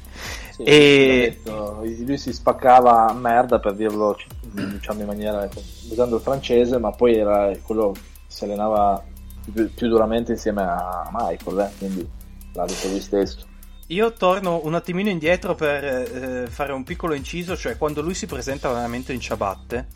sì 0.51 0.63
e... 0.63 1.37
Detto, 1.43 1.81
lui 1.81 2.17
si 2.17 2.33
spaccava 2.33 3.07
a 3.07 3.13
merda 3.13 3.59
per 3.59 3.75
dirlo 3.75 4.17
diciamo 4.51 5.01
in 5.01 5.07
maniera 5.07 5.47
usando 5.89 6.17
il 6.17 6.21
francese, 6.21 6.77
ma 6.77 6.91
poi 6.91 7.15
era 7.15 7.51
quello 7.63 7.91
che 7.91 7.99
si 8.27 8.43
allenava 8.43 9.03
più, 9.51 9.73
più 9.73 9.87
duramente 9.87 10.33
insieme 10.33 10.61
a 10.63 11.09
Michael, 11.11 11.59
eh? 11.59 11.71
quindi 11.77 12.09
l'ha 12.53 12.65
detto 12.65 12.87
lui 12.87 12.99
stesso. 12.99 13.47
Io 13.87 14.13
torno 14.13 14.61
un 14.63 14.75
attimino 14.75 15.09
indietro 15.09 15.55
per 15.55 15.83
eh, 15.83 16.47
fare 16.47 16.73
un 16.73 16.83
piccolo 16.83 17.15
inciso, 17.15 17.57
cioè 17.57 17.75
quando 17.75 18.01
lui 18.01 18.13
si 18.13 18.27
presenta 18.27 18.67
all'allenamento 18.67 19.11
in 19.11 19.19
ciabatte, 19.19 19.87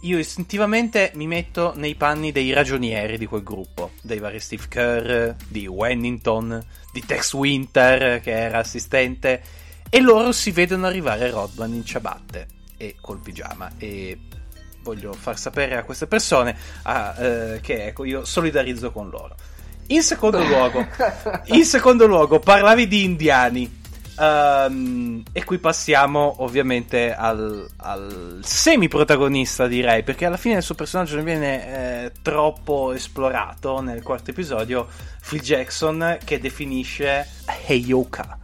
io 0.00 0.18
istintivamente 0.18 1.12
mi 1.14 1.26
metto 1.26 1.72
nei 1.76 1.94
panni 1.94 2.32
dei 2.32 2.52
ragionieri 2.52 3.18
di 3.18 3.26
quel 3.26 3.42
gruppo, 3.42 3.90
dei 4.00 4.18
vari 4.18 4.40
Steve 4.40 4.64
Kerr, 4.68 5.34
di 5.46 5.66
Wennington, 5.66 6.64
di 6.92 7.04
Tex 7.04 7.34
Winter 7.34 8.20
che 8.20 8.30
era 8.30 8.58
assistente, 8.58 9.42
e 9.90 10.00
loro 10.00 10.32
si 10.32 10.52
vedono 10.52 10.86
arrivare 10.86 11.30
Rodman 11.30 11.74
in 11.74 11.84
ciabatte 11.84 12.46
e 12.76 12.96
col 13.00 13.18
pigiama 13.18 13.72
e 13.76 14.18
voglio 14.82 15.12
far 15.12 15.38
sapere 15.38 15.76
a 15.76 15.84
queste 15.84 16.06
persone 16.06 16.56
ah, 16.82 17.14
eh, 17.18 17.60
che 17.60 17.86
ecco 17.86 18.04
io 18.04 18.24
solidarizzo 18.24 18.92
con 18.92 19.10
loro. 19.10 19.34
In 19.88 20.02
secondo 20.02 20.42
luogo, 20.46 20.86
in 21.46 21.64
secondo 21.66 22.06
luogo 22.06 22.38
parlavi 22.38 22.88
di 22.88 23.04
indiani 23.04 23.79
Um, 24.20 25.22
e 25.32 25.44
qui 25.44 25.56
passiamo 25.56 26.42
ovviamente 26.42 27.14
al, 27.14 27.66
al 27.78 28.40
semi-protagonista, 28.42 29.66
direi, 29.66 30.02
perché 30.02 30.26
alla 30.26 30.36
fine 30.36 30.56
il 30.56 30.62
suo 30.62 30.74
personaggio 30.74 31.14
non 31.14 31.24
viene 31.24 32.04
eh, 32.04 32.12
troppo 32.20 32.92
esplorato 32.92 33.80
nel 33.80 34.02
quarto 34.02 34.30
episodio. 34.30 34.86
Phil 35.26 35.40
Jackson 35.40 36.18
che 36.22 36.38
definisce 36.38 37.26
Heyoka, 37.66 38.38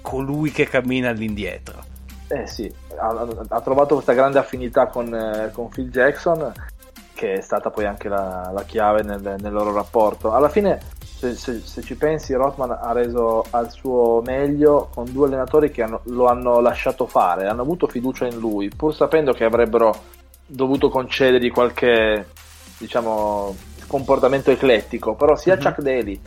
colui 0.00 0.50
che 0.50 0.66
cammina 0.66 1.10
all'indietro. 1.10 1.84
Eh 2.26 2.48
sì, 2.48 2.72
ha, 2.98 3.26
ha 3.48 3.60
trovato 3.60 3.94
questa 3.94 4.14
grande 4.14 4.40
affinità 4.40 4.88
con, 4.88 5.14
eh, 5.14 5.50
con, 5.52 5.68
Phil 5.68 5.88
Jackson, 5.88 6.52
che 7.14 7.34
è 7.34 7.40
stata 7.40 7.70
poi 7.70 7.84
anche 7.84 8.08
la, 8.08 8.50
la 8.52 8.64
chiave 8.64 9.04
nel, 9.04 9.36
nel 9.38 9.52
loro 9.52 9.72
rapporto. 9.72 10.32
Alla 10.32 10.48
fine 10.48 10.80
se, 11.22 11.36
se, 11.36 11.60
se, 11.60 11.82
ci 11.82 11.94
pensi, 11.94 12.34
Rotman 12.34 12.72
ha 12.72 12.90
reso 12.90 13.44
al 13.50 13.70
suo 13.70 14.22
meglio 14.24 14.88
con 14.92 15.04
due 15.12 15.28
allenatori 15.28 15.70
che 15.70 15.82
hanno, 15.82 16.00
lo 16.06 16.26
hanno 16.26 16.58
lasciato 16.58 17.06
fare, 17.06 17.46
hanno 17.46 17.62
avuto 17.62 17.86
fiducia 17.86 18.26
in 18.26 18.38
lui, 18.38 18.68
pur 18.68 18.92
sapendo 18.92 19.32
che 19.32 19.44
avrebbero 19.44 19.94
dovuto 20.44 20.88
concedergli 20.88 21.52
qualche 21.52 22.26
diciamo 22.76 23.54
comportamento 23.86 24.50
eclettico. 24.50 25.14
Però 25.14 25.36
sia 25.36 25.54
mm-hmm. 25.54 25.64
Chuck 25.64 25.80
Daly 25.80 26.20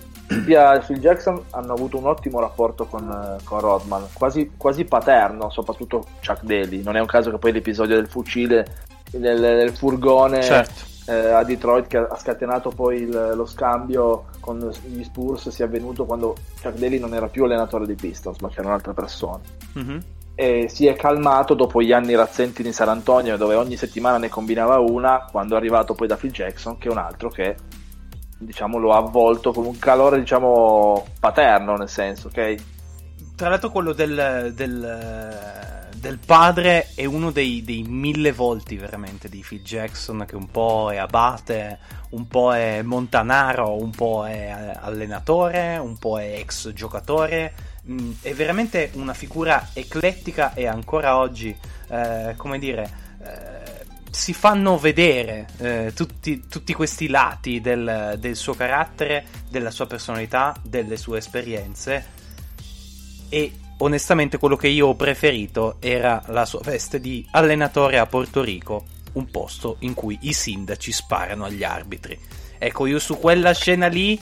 sia 0.45 0.79
Phil 0.79 0.99
Jackson 0.99 1.43
hanno 1.49 1.73
avuto 1.73 1.97
un 1.97 2.05
ottimo 2.05 2.39
rapporto 2.39 2.85
con, 2.85 3.37
con 3.43 3.59
Rodman, 3.59 4.07
quasi, 4.13 4.51
quasi, 4.55 4.85
paterno, 4.85 5.49
soprattutto 5.49 6.05
Chuck 6.25 6.43
Daly. 6.43 6.83
Non 6.83 6.95
è 6.95 7.01
un 7.01 7.07
caso 7.07 7.31
che 7.31 7.37
poi 7.37 7.51
l'episodio 7.51 7.95
del 7.95 8.07
fucile 8.07 8.65
nel, 9.11 9.41
nel 9.41 9.75
furgone. 9.75 10.41
Certo 10.41 10.93
eh, 11.07 11.13
a 11.13 11.43
Detroit 11.43 11.87
che 11.87 11.97
ha 11.97 12.17
scatenato 12.17 12.69
poi 12.69 13.01
il, 13.01 13.33
lo 13.35 13.45
scambio 13.45 14.25
con 14.39 14.71
gli 14.85 15.03
Spurs 15.03 15.49
sia 15.49 15.65
avvenuto 15.65 16.05
quando 16.05 16.35
Chuck 16.61 16.77
Daly 16.77 16.99
non 16.99 17.13
era 17.13 17.27
più 17.27 17.43
allenatore 17.43 17.85
dei 17.85 17.95
Pistons 17.95 18.39
ma 18.39 18.49
c'era 18.49 18.67
un'altra 18.67 18.93
persona 18.93 19.41
mm-hmm. 19.77 19.97
e 20.33 20.67
si 20.67 20.87
è 20.87 20.95
calmato 20.95 21.53
dopo 21.53 21.81
gli 21.81 21.91
anni 21.91 22.15
razzenti 22.15 22.63
di 22.63 22.71
San 22.71 22.89
Antonio 22.89 23.37
dove 23.37 23.55
ogni 23.55 23.77
settimana 23.77 24.17
ne 24.17 24.29
combinava 24.29 24.79
una 24.79 25.27
quando 25.29 25.53
è 25.53 25.57
arrivato 25.57 25.93
poi 25.93 26.07
da 26.07 26.15
Phil 26.15 26.31
Jackson 26.31 26.77
che 26.77 26.87
è 26.87 26.91
un 26.91 26.97
altro 26.97 27.29
che 27.29 27.55
diciamo 28.37 28.77
lo 28.77 28.93
ha 28.93 28.97
avvolto 28.97 29.53
con 29.53 29.65
un 29.65 29.77
calore 29.77 30.19
diciamo 30.19 31.05
paterno 31.19 31.75
nel 31.75 31.89
senso 31.89 32.27
ok 32.27 32.55
tra 33.35 33.49
l'altro 33.49 33.69
quello 33.69 33.93
del, 33.93 34.53
del 34.55 35.84
del 36.05 36.19
padre 36.19 36.91
è 36.93 37.05
uno 37.05 37.31
dei, 37.31 37.63
dei, 37.63 37.81
mille 37.81 38.31
volti 38.31 38.77
veramente 38.77 39.27
di 39.27 39.43
Phil 39.43 39.63
Jackson 39.63 40.23
che 40.27 40.35
un 40.35 40.51
po' 40.51 40.91
è 40.91 40.97
abate, 40.97 41.79
un 42.09 42.27
po' 42.27 42.53
è 42.53 42.83
montanaro, 42.83 43.81
un 43.81 43.89
po' 43.89 44.23
è 44.27 44.75
allenatore, 44.79 45.77
un 45.77 45.97
po' 45.97 46.19
è 46.19 46.37
ex 46.37 46.71
giocatore. 46.73 47.53
Mm, 47.89 48.11
è 48.21 48.35
veramente 48.35 48.91
una 48.93 49.15
figura 49.15 49.69
eclettica 49.73 50.53
e 50.53 50.67
ancora 50.67 51.17
oggi, 51.17 51.57
eh, 51.87 52.35
come 52.37 52.59
dire, 52.59 52.91
eh, 53.23 53.85
si 54.11 54.35
fanno 54.35 54.77
vedere 54.77 55.47
eh, 55.57 55.91
tutti, 55.95 56.45
tutti, 56.47 56.71
questi 56.73 57.07
lati 57.07 57.61
del, 57.61 58.17
del 58.19 58.35
suo 58.35 58.53
carattere, 58.53 59.25
della 59.49 59.71
sua 59.71 59.87
personalità, 59.87 60.55
delle 60.61 60.97
sue 60.97 61.17
esperienze 61.17 62.13
e 63.27 63.51
onestamente 63.77 64.37
quello 64.37 64.55
che 64.55 64.67
io 64.67 64.87
ho 64.87 64.95
preferito 64.95 65.77
era 65.79 66.21
la 66.27 66.45
sua 66.45 66.61
veste 66.63 66.99
di 66.99 67.25
allenatore 67.31 67.97
a 67.97 68.05
Porto 68.05 68.41
Rico, 68.41 68.85
un 69.13 69.29
posto 69.29 69.77
in 69.79 69.93
cui 69.93 70.17
i 70.21 70.33
sindaci 70.33 70.91
sparano 70.91 71.45
agli 71.45 71.63
arbitri. 71.63 72.17
Ecco, 72.57 72.85
io 72.85 72.99
su 72.99 73.19
quella 73.19 73.53
scena 73.53 73.87
lì 73.87 74.19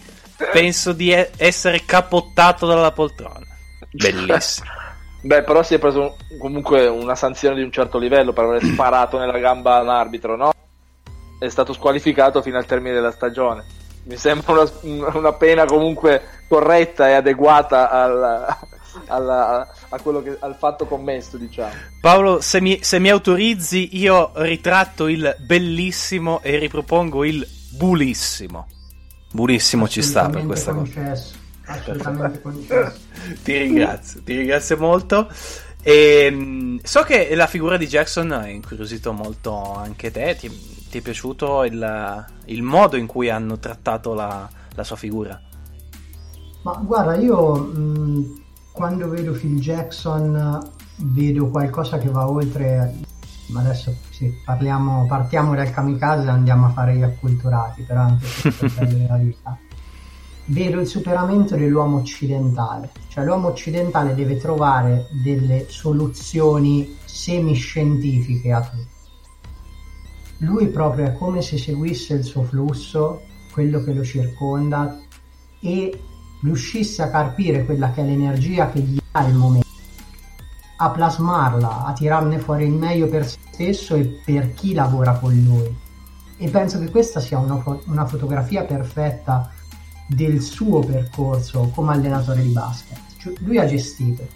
penso 0.52 0.94
di 0.94 1.12
essere 1.38 1.84
capottato 1.86 2.66
dalla 2.66 2.92
poltrona. 2.92 3.46
Bellissimo. 3.92 4.70
Beh, 5.22 5.44
però 5.44 5.64
si 5.64 5.76
è 5.76 5.80
preso 5.80 6.18
comunque 6.38 6.86
una 6.88 7.16
sanzione 7.16 7.56
di 7.56 7.62
un 7.62 7.72
certo 7.72 7.98
livello 7.98 8.34
per 8.34 8.44
aver 8.44 8.64
sparato 8.68 9.18
nella 9.18 9.38
gamba 9.40 9.78
a 9.78 9.82
un 9.82 9.90
arbitro, 9.90 10.36
no? 10.36 10.52
È 11.40 11.48
stato 11.48 11.74
squalificato 11.74 12.42
fino 12.42 12.58
al 12.58 12.66
termine 12.66 12.94
della 12.94 13.12
stagione. 13.12 13.64
Mi 14.04 14.18
sembra 14.18 14.66
una, 14.82 15.12
una 15.14 15.34
pena 15.34 15.66
comunque 15.66 16.22
corretta 16.50 17.08
e 17.08 17.14
adeguata 17.14 17.90
al, 17.90 18.58
alla, 19.08 19.68
a 19.90 20.00
quello 20.00 20.22
che, 20.22 20.38
al 20.40 20.56
fatto 20.56 20.86
commesso, 20.86 21.38
diciamo. 21.38 21.74
Paolo, 22.02 22.42
se 22.42 22.62
mi, 22.62 22.80
se 22.82 23.00
mi 23.00 23.10
autorizzi, 23.10 23.98
io 23.98 24.32
ritratto 24.36 25.08
il 25.08 25.36
bellissimo 25.40 26.42
e 26.42 26.58
ripropongo 26.58 27.24
il 27.24 27.48
bulissimo. 27.72 28.68
Bulissimo 29.32 29.88
ci 29.88 30.02
sta 30.02 30.30
per 30.30 30.46
questa 30.46 30.74
concesso. 30.74 31.34
cosa. 31.66 31.80
Assolutamente 31.80 32.42
concesso. 32.42 33.00
ti 33.44 33.58
ringrazio, 33.58 34.22
ti 34.24 34.36
ringrazio 34.36 34.78
molto. 34.78 35.30
E, 35.82 36.26
ehm, 36.26 36.80
so 36.84 37.02
che 37.02 37.36
la 37.36 37.48
figura 37.48 37.78
di 37.78 37.88
Jackson 37.88 38.32
ha 38.32 38.48
incuriosito 38.48 39.12
molto 39.12 39.74
anche 39.74 40.12
te. 40.12 40.36
Ti, 40.36 40.50
ti 40.90 40.98
è 41.00 41.02
piaciuto 41.02 41.64
il, 41.64 42.26
il, 42.46 42.62
modo 42.62 42.96
in 42.96 43.08
cui 43.08 43.30
hanno 43.30 43.58
trattato 43.58 44.14
la, 44.14 44.48
la 44.76 44.84
sua 44.84 44.96
figura? 44.96 45.40
Ma 46.62 46.74
guarda, 46.82 47.16
io 47.16 47.56
mh, 47.56 48.43
quando 48.74 49.08
vedo 49.08 49.32
Phil 49.32 49.60
Jackson 49.60 50.72
vedo 50.98 51.48
qualcosa 51.48 51.98
che 51.98 52.10
va 52.10 52.30
oltre 52.30 52.94
ma 53.48 53.60
adesso 53.60 53.96
sì, 54.10 54.34
parliamo, 54.44 55.06
partiamo 55.06 55.56
dal 55.56 55.72
kamikaze 55.72 56.28
e 56.28 56.30
andiamo 56.30 56.66
a 56.66 56.70
fare 56.70 56.96
gli 56.98 57.04
acculturati 57.04 57.84
però 57.84 58.02
anche 58.02 58.52
per 58.52 59.06
la 59.08 59.18
vita 59.18 59.58
vedo 60.46 60.82
il 60.82 60.88
superamento 60.88 61.56
dell'uomo 61.56 61.98
occidentale, 61.98 62.92
cioè 63.08 63.24
l'uomo 63.24 63.50
occidentale 63.50 64.14
deve 64.14 64.38
trovare 64.38 65.08
delle 65.24 65.68
soluzioni 65.70 66.98
semiscientifiche 67.06 68.52
a 68.52 68.62
tutto. 68.62 68.92
Lui 70.40 70.68
proprio 70.68 71.06
è 71.06 71.14
come 71.14 71.42
se 71.42 71.58
seguisse 71.58 72.16
il 72.16 72.24
suo 72.24 72.44
flusso, 72.44 73.22
quello 73.52 73.82
che 73.84 73.94
lo 73.94 74.04
circonda 74.04 75.00
e 75.62 76.02
riuscisse 76.44 77.02
a 77.02 77.10
carpire 77.10 77.66
quella 77.66 77.92
che 77.92 78.02
è 78.02 78.06
l'energia 78.06 78.70
che 78.70 78.80
gli 78.80 79.00
dà 79.12 79.26
il 79.26 79.34
momento, 79.34 79.68
a 80.78 80.90
plasmarla, 80.90 81.86
a 81.86 81.94
tirarne 81.94 82.40
fuori 82.40 82.66
il 82.66 82.74
meglio 82.74 83.08
per 83.08 83.28
se 83.28 83.38
stesso 83.52 83.96
e 83.96 84.22
per 84.24 84.54
chi 84.54 84.74
lavora 84.74 85.14
con 85.14 85.34
lui. 85.34 85.76
E 86.38 86.50
penso 86.50 86.80
che 86.80 86.90
questa 86.90 87.20
sia 87.20 87.38
una, 87.38 87.58
fo- 87.58 87.82
una 87.86 88.06
fotografia 88.06 88.66
perfetta 88.66 89.52
del 90.08 90.42
suo 90.42 90.80
percorso 90.80 91.72
come 91.74 91.94
allenatore 91.94 92.42
di 92.42 92.50
basket. 92.50 93.00
Cioè, 93.18 93.34
lui 93.40 93.58
ha 93.58 93.66
gestito 93.66 94.28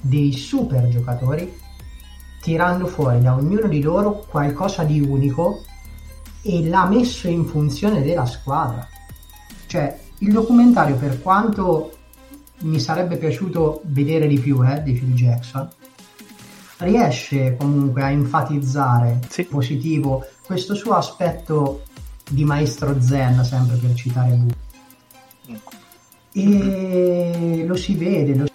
dei 0.00 0.32
super 0.32 0.88
giocatori 0.88 1.60
tirando 2.40 2.88
fuori 2.88 3.20
da 3.20 3.34
ognuno 3.34 3.68
di 3.68 3.80
loro 3.80 4.24
qualcosa 4.28 4.82
di 4.82 5.00
unico 5.00 5.62
e 6.42 6.66
l'ha 6.66 6.86
messo 6.86 7.28
in 7.28 7.44
funzione 7.44 8.02
della 8.02 8.26
squadra. 8.26 8.88
Cioè, 9.66 10.00
il 10.22 10.32
documentario, 10.32 10.96
per 10.96 11.20
quanto 11.20 11.96
mi 12.60 12.78
sarebbe 12.78 13.16
piaciuto 13.16 13.82
vedere 13.86 14.26
di 14.26 14.38
più 14.38 14.64
eh, 14.64 14.82
di 14.82 14.92
Phil 14.92 15.14
Jackson, 15.14 15.68
riesce 16.78 17.56
comunque 17.56 18.02
a 18.02 18.10
enfatizzare 18.10 19.20
sì. 19.28 19.44
positivo 19.44 20.24
questo 20.44 20.74
suo 20.74 20.94
aspetto 20.94 21.82
di 22.28 22.44
maestro 22.44 23.00
zen, 23.00 23.44
sempre 23.44 23.76
per 23.76 23.94
citare 23.94 24.30
Bu. 24.32 24.50
E 26.34 27.64
lo 27.66 27.74
si 27.76 27.94
vede, 27.94 28.34
lo 28.34 28.46
si 28.46 28.52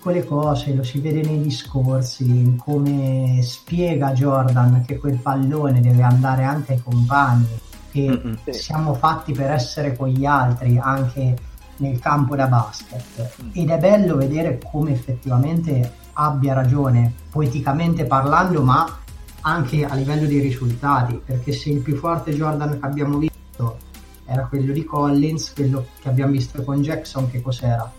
quelle 0.00 0.24
cose, 0.24 0.74
lo 0.74 0.82
si 0.82 1.00
vede 1.00 1.22
nei 1.22 1.42
discorsi, 1.42 2.54
come 2.56 3.40
spiega 3.42 4.12
Jordan 4.12 4.82
che 4.86 4.96
quel 4.96 5.18
pallone 5.18 5.80
deve 5.80 6.02
andare 6.02 6.44
anche 6.44 6.72
ai 6.72 6.82
compagni, 6.82 7.46
che 7.90 8.08
mm-hmm. 8.08 8.34
siamo 8.50 8.94
fatti 8.94 9.32
per 9.32 9.50
essere 9.50 9.96
con 9.96 10.08
gli 10.08 10.24
altri 10.24 10.78
anche 10.78 11.36
nel 11.78 11.98
campo 11.98 12.36
da 12.36 12.46
basket. 12.46 13.42
Mm. 13.42 13.50
Ed 13.52 13.70
è 13.70 13.78
bello 13.78 14.16
vedere 14.16 14.60
come 14.70 14.92
effettivamente 14.92 15.92
abbia 16.14 16.54
ragione, 16.54 17.12
poeticamente 17.30 18.04
parlando, 18.04 18.62
ma 18.62 18.98
anche 19.42 19.84
a 19.84 19.94
livello 19.94 20.26
dei 20.26 20.40
risultati, 20.40 21.20
perché 21.24 21.52
se 21.52 21.70
il 21.70 21.80
più 21.80 21.96
forte 21.96 22.34
Jordan 22.34 22.78
che 22.78 22.86
abbiamo 22.86 23.18
visto 23.18 23.78
era 24.24 24.46
quello 24.46 24.72
di 24.72 24.84
Collins, 24.84 25.54
quello 25.54 25.86
che 26.00 26.08
abbiamo 26.08 26.32
visto 26.32 26.62
con 26.62 26.82
Jackson, 26.82 27.30
che 27.30 27.40
cos'era? 27.40 27.90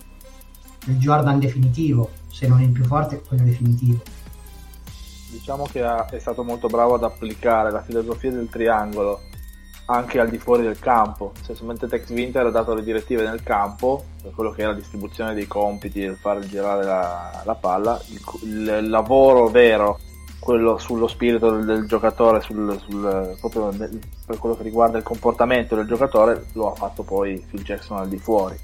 Il 0.86 0.98
Jordan 0.98 1.40
definitivo, 1.40 2.12
se 2.30 2.48
non 2.48 2.62
il 2.62 2.70
più 2.70 2.84
forte, 2.84 3.22
quello 3.22 3.44
definitivo. 3.44 4.02
Diciamo 5.32 5.66
che 5.72 5.84
è 5.84 6.20
stato 6.20 6.44
molto 6.44 6.68
bravo 6.68 6.96
ad 6.96 7.04
applicare 7.04 7.72
la 7.72 7.82
filosofia 7.82 8.32
del 8.32 8.50
triangolo 8.50 9.22
anche 9.90 10.20
al 10.20 10.30
di 10.30 10.38
fuori 10.38 10.64
del 10.64 10.80
campo. 10.80 11.34
Se 11.42 11.56
mentre 11.64 11.88
Tex 11.88 12.10
Winter 12.12 12.46
ha 12.46 12.52
dato 12.52 12.74
le 12.74 12.84
direttive 12.84 13.24
nel 13.24 13.44
campo, 13.44 14.06
per 14.22 14.32
quello 14.32 14.52
che 14.52 14.64
è 14.64 14.66
la 14.66 14.74
distribuzione 14.74 15.34
dei 15.34 15.48
compiti, 15.48 16.00
il 16.00 16.16
far 16.16 16.40
girare 16.46 16.84
la, 16.84 17.42
la 17.44 17.56
palla, 17.56 18.00
il, 18.10 18.80
il, 18.82 18.90
lavoro 18.90 19.48
vero, 19.48 20.00
quello 20.40 20.78
sullo 20.78 21.08
spirito 21.08 21.50
del, 21.52 21.66
del 21.66 21.88
giocatore, 21.88 22.42
sul, 22.42 22.80
sul, 22.88 23.36
proprio 23.40 23.70
per 24.26 24.38
quello 24.38 24.56
che 24.56 24.64
riguarda 24.64 24.98
il 24.98 25.04
comportamento 25.04 25.76
del 25.76 25.88
giocatore, 25.88 26.46
lo 26.54 26.72
ha 26.72 26.76
fatto 26.76 27.02
poi 27.04 27.44
Phil 27.50 27.64
Jackson 27.64 27.98
al 27.98 28.08
di 28.08 28.20
fuori, 28.20 28.56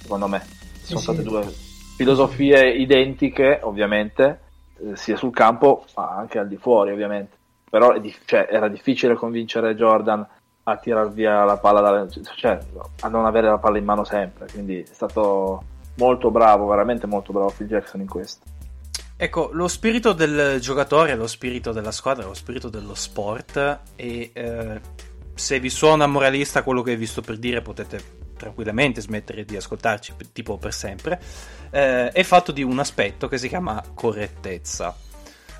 secondo 0.00 0.26
me. 0.26 0.44
Sì, 0.80 0.86
Sono 0.86 0.98
sì. 0.98 1.04
state 1.04 1.22
due 1.22 1.46
filosofie 1.96 2.72
identiche, 2.72 3.60
ovviamente, 3.62 4.40
eh, 4.78 4.96
sia 4.96 5.16
sul 5.16 5.32
campo 5.32 5.84
ma 5.94 6.16
anche 6.16 6.40
al 6.40 6.48
di 6.48 6.56
fuori, 6.56 6.90
ovviamente. 6.90 7.38
Però 7.70 7.94
cioè, 8.24 8.48
era 8.50 8.66
difficile 8.66 9.14
convincere 9.14 9.76
Jordan 9.76 10.26
a 10.64 10.76
tirar 10.76 11.10
via 11.12 11.44
la 11.44 11.56
palla 11.56 11.80
da, 11.80 12.06
cioè, 12.36 12.58
a 13.00 13.08
non 13.08 13.24
avere 13.24 13.48
la 13.48 13.58
palla 13.58 13.78
in 13.78 13.84
mano 13.84 14.04
sempre 14.04 14.46
quindi 14.50 14.80
è 14.80 14.92
stato 14.92 15.62
molto 15.96 16.30
bravo 16.30 16.66
veramente 16.66 17.06
molto 17.06 17.32
bravo 17.32 17.52
Phil 17.56 17.66
Jackson 17.66 18.00
in 18.00 18.08
questo 18.08 18.58
Ecco, 19.22 19.50
lo 19.52 19.68
spirito 19.68 20.14
del 20.14 20.58
giocatore, 20.60 21.14
lo 21.14 21.26
spirito 21.26 21.72
della 21.72 21.92
squadra, 21.92 22.24
lo 22.24 22.32
spirito 22.32 22.70
dello 22.70 22.94
sport 22.94 23.80
e 23.94 24.30
eh, 24.32 24.80
se 25.34 25.60
vi 25.60 25.68
suona 25.68 26.06
moralista 26.06 26.62
quello 26.62 26.80
che 26.80 26.96
vi 26.96 27.04
sto 27.04 27.20
per 27.20 27.36
dire 27.36 27.60
potete 27.60 28.02
tranquillamente 28.40 29.02
smettere 29.02 29.44
di 29.44 29.56
ascoltarci 29.56 30.14
tipo 30.32 30.56
per 30.56 30.72
sempre, 30.72 31.20
eh, 31.68 32.08
è 32.08 32.22
fatto 32.22 32.50
di 32.50 32.62
un 32.62 32.78
aspetto 32.78 33.28
che 33.28 33.36
si 33.36 33.48
chiama 33.48 33.82
correttezza. 33.92 34.96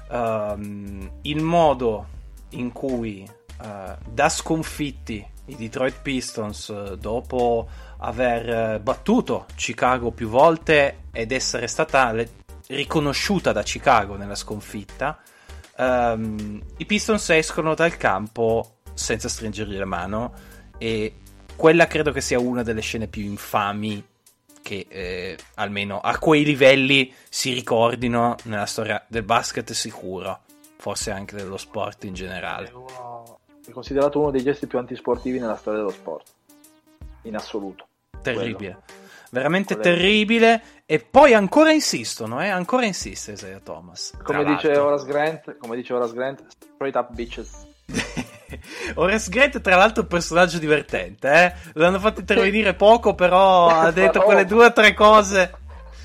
Um, 0.09 1.11
il 1.23 1.43
modo 1.43 2.07
in 2.51 2.73
cui 2.73 3.29
uh, 3.63 4.11
da 4.11 4.29
sconfitti 4.29 5.27
i 5.47 5.57
Detroit 5.57 6.01
Pistons 6.01 6.69
uh, 6.69 6.97
dopo 6.97 7.69
aver 7.99 8.77
uh, 8.77 8.83
battuto 8.83 9.47
Chicago 9.55 10.11
più 10.11 10.29
volte 10.29 11.05
ed 11.13 11.33
essere 11.33 11.67
stata 11.67 12.15
riconosciuta 12.69 13.53
da 13.53 13.63
Chicago 13.63 14.17
nella 14.17 14.37
sconfitta, 14.37 15.19
um, 15.77 16.63
i 16.77 16.87
Pistons 16.87 17.31
escono 17.31 17.75
dal 17.75 17.97
campo 17.97 18.77
senza 18.95 19.29
stringergli 19.29 19.77
la 19.77 19.85
mano 19.85 20.33
e 20.79 21.15
quella 21.57 21.87
credo 21.87 22.13
che 22.13 22.21
sia 22.21 22.39
una 22.39 22.63
delle 22.63 22.81
scene 22.81 23.07
più 23.07 23.23
infami 23.23 24.03
che 24.63 24.87
eh, 24.89 25.39
almeno 25.55 26.01
a 26.01 26.19
quei 26.19 26.45
livelli 26.45 27.13
si 27.29 27.53
ricordino 27.53 28.37
nella 28.45 28.67
storia 28.67 29.05
del 29.09 29.23
basket 29.23 29.73
sicuro, 29.73 30.41
forse 30.79 31.11
anche 31.11 31.35
dello 31.35 31.57
sport 31.57 32.05
in 32.05 32.15
generale 32.15 32.73
è 33.71 33.73
considerato 33.73 34.21
uno 34.21 34.31
dei 34.31 34.43
gesti 34.43 34.67
più 34.67 34.79
antisportivi 34.79 35.39
nella 35.39 35.57
storia 35.57 35.81
dello 35.81 35.93
sport, 35.93 36.31
in 37.23 37.37
assoluto. 37.37 37.87
Terribile. 38.21 38.55
Quello. 38.55 38.83
Veramente 39.31 39.77
Quello. 39.77 39.97
terribile. 39.97 40.63
E 40.85 40.99
poi 40.99 41.35
ancora 41.35 41.71
insistono, 41.71 42.43
eh? 42.43 42.49
Ancora 42.49 42.85
insiste 42.85 43.33
Isaiah 43.33 43.61
Thomas. 43.61 44.13
Come 44.23 44.45
dice, 44.45 44.77
Horace 44.77 45.07
Grant, 45.07 45.57
come 45.59 45.77
dice 45.77 45.95
Horace 45.95 46.15
Grant, 46.15 46.45
straight 46.75 46.97
up 46.97 47.13
bitches. 47.13 47.67
Horace 48.97 49.31
Grant, 49.31 49.61
tra 49.61 49.77
l'altro, 49.77 50.01
è 50.01 50.05
un 50.05 50.11
personaggio 50.11 50.59
divertente, 50.59 51.31
eh? 51.33 51.55
L'hanno 51.75 52.01
fatto 52.01 52.21
intervenire 52.21 52.75
poco, 52.75 53.15
però 53.15 53.69
ha 53.71 53.93
detto 53.93 54.21
quelle 54.23 54.45
due 54.45 54.67
o 54.67 54.73
tre 54.73 54.95
cose. 54.95 55.55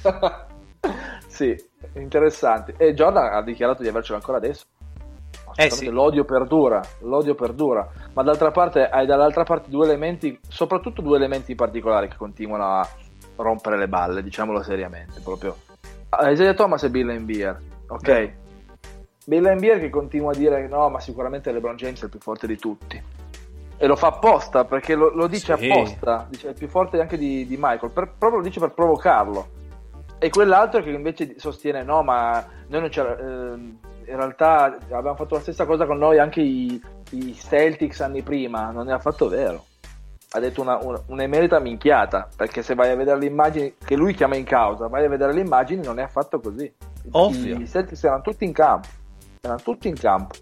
sì, 1.27 1.55
interessanti. 1.95 2.75
E 2.77 2.93
Jordan 2.93 3.33
ha 3.33 3.41
dichiarato 3.41 3.81
di 3.81 3.87
avercelo 3.87 4.17
ancora 4.17 4.37
adesso. 4.37 4.65
Eh 5.57 5.69
sì. 5.69 5.89
L'odio 5.89 6.25
perdura, 6.25 6.81
l'odio 6.99 7.33
perdura, 7.33 7.87
ma 8.13 8.23
d'altra 8.23 8.51
parte 8.51 8.89
hai 8.89 9.05
dall'altra 9.05 9.43
parte 9.43 9.69
due 9.69 9.85
elementi, 9.85 10.37
soprattutto 10.47 11.01
due 11.01 11.15
elementi 11.15 11.51
in 11.51 11.57
particolare 11.57 12.09
che 12.09 12.17
continuano 12.17 12.63
a 12.63 12.89
rompere 13.37 13.77
le 13.77 13.87
balle, 13.87 14.21
diciamolo 14.21 14.61
seriamente, 14.61 15.21
proprio. 15.21 15.55
Isaiah 16.21 16.53
Thomas 16.53 16.83
e 16.83 16.89
Bill 16.89 17.09
Embiid, 17.09 17.57
ok? 17.87 18.01
Beh. 18.03 18.33
Bill 19.25 19.45
Embiid 19.45 19.79
che 19.79 19.89
continua 19.89 20.31
a 20.31 20.35
dire 20.35 20.67
no, 20.67 20.89
ma 20.89 20.99
sicuramente 20.99 21.51
LeBron 21.51 21.77
James 21.77 22.01
è 22.01 22.03
il 22.05 22.09
più 22.09 22.19
forte 22.19 22.47
di 22.47 22.57
tutti. 22.57 23.01
E 23.77 23.87
lo 23.87 23.95
fa 23.95 24.07
apposta, 24.07 24.65
perché 24.65 24.93
lo, 24.95 25.13
lo 25.13 25.27
dice 25.27 25.55
sì. 25.57 25.69
apposta, 25.69 26.27
dice 26.29 26.47
è 26.47 26.49
il 26.51 26.57
più 26.57 26.67
forte 26.67 26.99
anche 26.99 27.17
di, 27.17 27.45
di 27.47 27.55
Michael, 27.59 27.91
per, 27.91 28.13
proprio 28.17 28.39
lo 28.39 28.45
dice 28.45 28.59
per 28.59 28.73
provocarlo. 28.73 29.47
E 30.17 30.29
quell'altro 30.29 30.81
che 30.81 30.89
invece 30.89 31.35
sostiene 31.37 31.83
no, 31.83 32.03
ma 32.03 32.45
noi 32.67 32.81
non 32.81 32.89
c'era... 32.89 33.17
Eh, 33.17 33.93
in 34.07 34.15
realtà 34.15 34.77
abbiamo 34.89 35.15
fatto 35.15 35.35
la 35.35 35.41
stessa 35.41 35.65
cosa 35.65 35.85
con 35.85 35.97
noi 35.97 36.19
anche 36.19 36.41
i, 36.41 36.81
i 37.11 37.33
Celtics 37.33 38.01
anni 38.01 38.21
prima, 38.21 38.71
non 38.71 38.89
è 38.89 38.93
affatto 38.93 39.27
vero. 39.27 39.65
Ha 40.31 40.39
detto 40.39 40.61
una, 40.61 40.77
una, 40.81 41.01
un'emerita 41.07 41.59
minchiata, 41.59 42.29
perché 42.35 42.61
se 42.61 42.75
vai 42.75 42.91
a 42.91 42.95
vedere 42.95 43.19
le 43.19 43.25
immagini 43.27 43.75
che 43.83 43.95
lui 43.95 44.13
chiama 44.13 44.35
in 44.35 44.43
causa, 44.43 44.87
vai 44.87 45.05
a 45.05 45.09
vedere 45.09 45.33
le 45.33 45.41
immagini, 45.41 45.83
non 45.83 45.99
è 45.99 46.03
affatto 46.03 46.39
così. 46.39 46.71
Ovvio. 47.11 47.55
I, 47.55 47.61
i 47.61 47.67
Celtics 47.67 48.03
erano 48.03 48.21
tutti 48.21 48.43
in 48.43 48.51
campo, 48.51 48.87
erano 49.41 49.61
tutti 49.61 49.87
in 49.87 49.95
campo. 49.95 50.35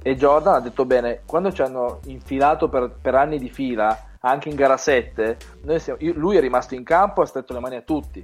E 0.00 0.16
Jordan 0.16 0.54
ha 0.54 0.60
detto 0.60 0.84
bene, 0.84 1.22
quando 1.26 1.52
ci 1.52 1.62
hanno 1.62 2.00
infilato 2.06 2.68
per, 2.68 2.94
per 3.00 3.14
anni 3.14 3.38
di 3.38 3.50
fila, 3.50 4.10
anche 4.20 4.48
in 4.48 4.54
gara 4.54 4.76
7, 4.76 5.36
siamo, 5.76 5.98
lui 6.14 6.36
è 6.36 6.40
rimasto 6.40 6.74
in 6.74 6.84
campo 6.84 7.20
e 7.20 7.24
ha 7.24 7.26
stretto 7.26 7.52
le 7.52 7.60
mani 7.60 7.76
a 7.76 7.82
tutti. 7.82 8.22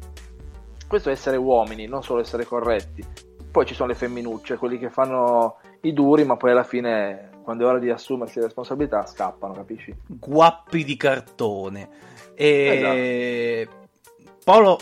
Questo 0.87 1.09
è 1.09 1.13
essere 1.13 1.37
uomini, 1.37 1.87
non 1.87 2.03
solo 2.03 2.21
essere 2.21 2.45
corretti 2.45 3.27
poi 3.59 3.67
ci 3.67 3.75
sono 3.75 3.89
le 3.89 3.97
femminucce, 3.97 4.57
quelli 4.57 4.79
che 4.79 4.89
fanno 4.89 5.57
i 5.81 5.93
duri, 5.93 6.23
ma 6.25 6.37
poi 6.37 6.53
alla 6.53 6.63
fine, 6.63 7.31
quando 7.43 7.65
è 7.65 7.67
ora 7.67 7.81
di 7.81 7.91
assumersi 7.91 8.39
le 8.39 8.45
responsabilità, 8.45 9.05
scappano, 9.05 9.53
capisci? 9.53 9.93
Guappi 10.07 10.85
di 10.85 10.97
cartone. 10.97 11.89
E... 12.35 13.67
Esatto. 13.67 13.87
Paolo, 14.45 14.79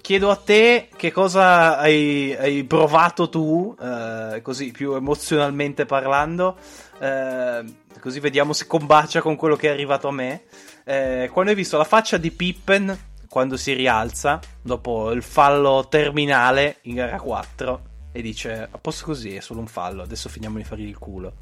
chiedo 0.00 0.30
a 0.30 0.36
te 0.36 0.88
che 0.96 1.12
cosa 1.12 1.76
hai, 1.76 2.34
hai 2.34 2.64
provato 2.64 3.28
tu, 3.28 3.76
eh, 3.78 4.40
così 4.40 4.70
più 4.70 4.94
emozionalmente 4.94 5.84
parlando, 5.84 6.56
eh, 6.98 7.64
così 8.00 8.18
vediamo 8.18 8.54
se 8.54 8.66
combacia 8.66 9.20
con 9.20 9.36
quello 9.36 9.56
che 9.56 9.68
è 9.68 9.72
arrivato 9.72 10.08
a 10.08 10.12
me. 10.12 10.44
Eh, 10.84 11.28
quando 11.30 11.50
hai 11.50 11.56
visto 11.56 11.76
la 11.76 11.84
faccia 11.84 12.16
di 12.16 12.30
Pippen 12.30 12.98
quando 13.34 13.56
si 13.56 13.72
rialza 13.72 14.38
dopo 14.62 15.10
il 15.10 15.20
fallo 15.20 15.88
terminale 15.88 16.76
in 16.82 16.94
gara 16.94 17.18
4 17.18 17.80
e 18.12 18.22
dice 18.22 18.68
a 18.70 18.78
posto 18.78 19.06
così 19.06 19.34
è 19.34 19.40
solo 19.40 19.58
un 19.58 19.66
fallo, 19.66 20.02
adesso 20.02 20.28
finiamo 20.28 20.58
di 20.58 20.62
fargli 20.62 20.86
il 20.86 20.98
culo. 20.98 21.32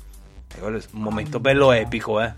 E 0.56 0.58
quello 0.58 0.78
è 0.78 0.82
un 0.92 1.02
momento 1.02 1.38
bello 1.38 1.70
epico, 1.70 2.18
eh. 2.22 2.32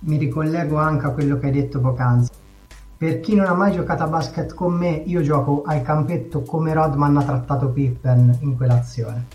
Mi 0.00 0.18
ricollego 0.18 0.76
anche 0.76 1.06
a 1.06 1.10
quello 1.12 1.38
che 1.38 1.46
hai 1.46 1.52
detto 1.52 1.80
poc'anzi. 1.80 2.28
Per 2.98 3.20
chi 3.20 3.34
non 3.34 3.46
ha 3.46 3.54
mai 3.54 3.72
giocato 3.72 4.02
a 4.02 4.08
basket 4.08 4.52
con 4.52 4.74
me, 4.74 4.90
io 5.06 5.22
gioco 5.22 5.62
al 5.64 5.80
campetto 5.80 6.42
come 6.42 6.74
Rodman 6.74 7.16
ha 7.16 7.24
trattato 7.24 7.70
Pippen 7.70 8.40
in 8.42 8.56
quell'azione. 8.56 9.26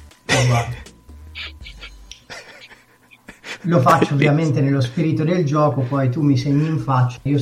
Lo 3.62 3.80
faccio 3.82 4.13
ovviamente 4.13 4.62
nello 4.62 4.82
spirito 4.82 5.24
del 5.24 5.44
gioco, 5.46 5.82
poi 5.82 6.12
tu 6.12 6.22
mi 6.22 6.38
segni 6.38 6.68
in 6.68 6.78
faccia, 6.78 7.18
io 7.24 7.40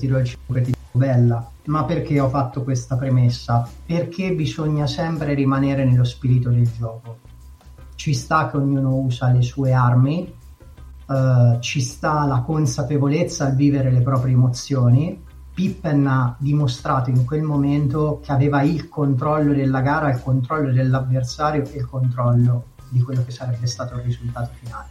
tiro 0.00 0.18
il 0.18 0.26
5 0.26 0.58
e 0.58 0.62
ti 0.62 0.70
dico 0.72 0.98
bella. 0.98 1.48
Ma 1.66 1.84
perché 1.84 2.18
ho 2.18 2.28
fatto 2.28 2.64
questa 2.64 2.96
premessa? 2.96 3.68
Perché 3.86 4.32
bisogna 4.32 4.86
sempre 4.86 5.34
rimanere 5.34 5.84
nello 5.84 6.04
spirito 6.04 6.50
del 6.50 6.68
gioco. 6.76 7.18
Ci 7.94 8.14
sta 8.14 8.50
che 8.50 8.56
ognuno 8.56 8.96
usa 8.96 9.30
le 9.30 9.42
sue 9.42 9.72
armi, 9.72 10.34
uh, 11.06 11.60
ci 11.60 11.80
sta 11.80 12.24
la 12.24 12.40
consapevolezza 12.40 13.44
al 13.44 13.54
vivere 13.54 13.92
le 13.92 14.00
proprie 14.00 14.32
emozioni, 14.32 15.22
Pippen 15.52 16.06
ha 16.06 16.34
dimostrato 16.38 17.10
in 17.10 17.24
quel 17.26 17.42
momento 17.42 18.20
che 18.24 18.32
aveva 18.32 18.62
il 18.62 18.88
controllo 18.88 19.52
della 19.52 19.82
gara, 19.82 20.10
il 20.10 20.22
controllo 20.22 20.72
dell'avversario 20.72 21.64
e 21.64 21.76
il 21.76 21.86
controllo 21.86 22.64
di 22.88 23.02
quello 23.02 23.22
che 23.24 23.30
sarebbe 23.30 23.66
stato 23.66 23.94
il 23.96 24.02
risultato 24.02 24.50
finale. 24.58 24.88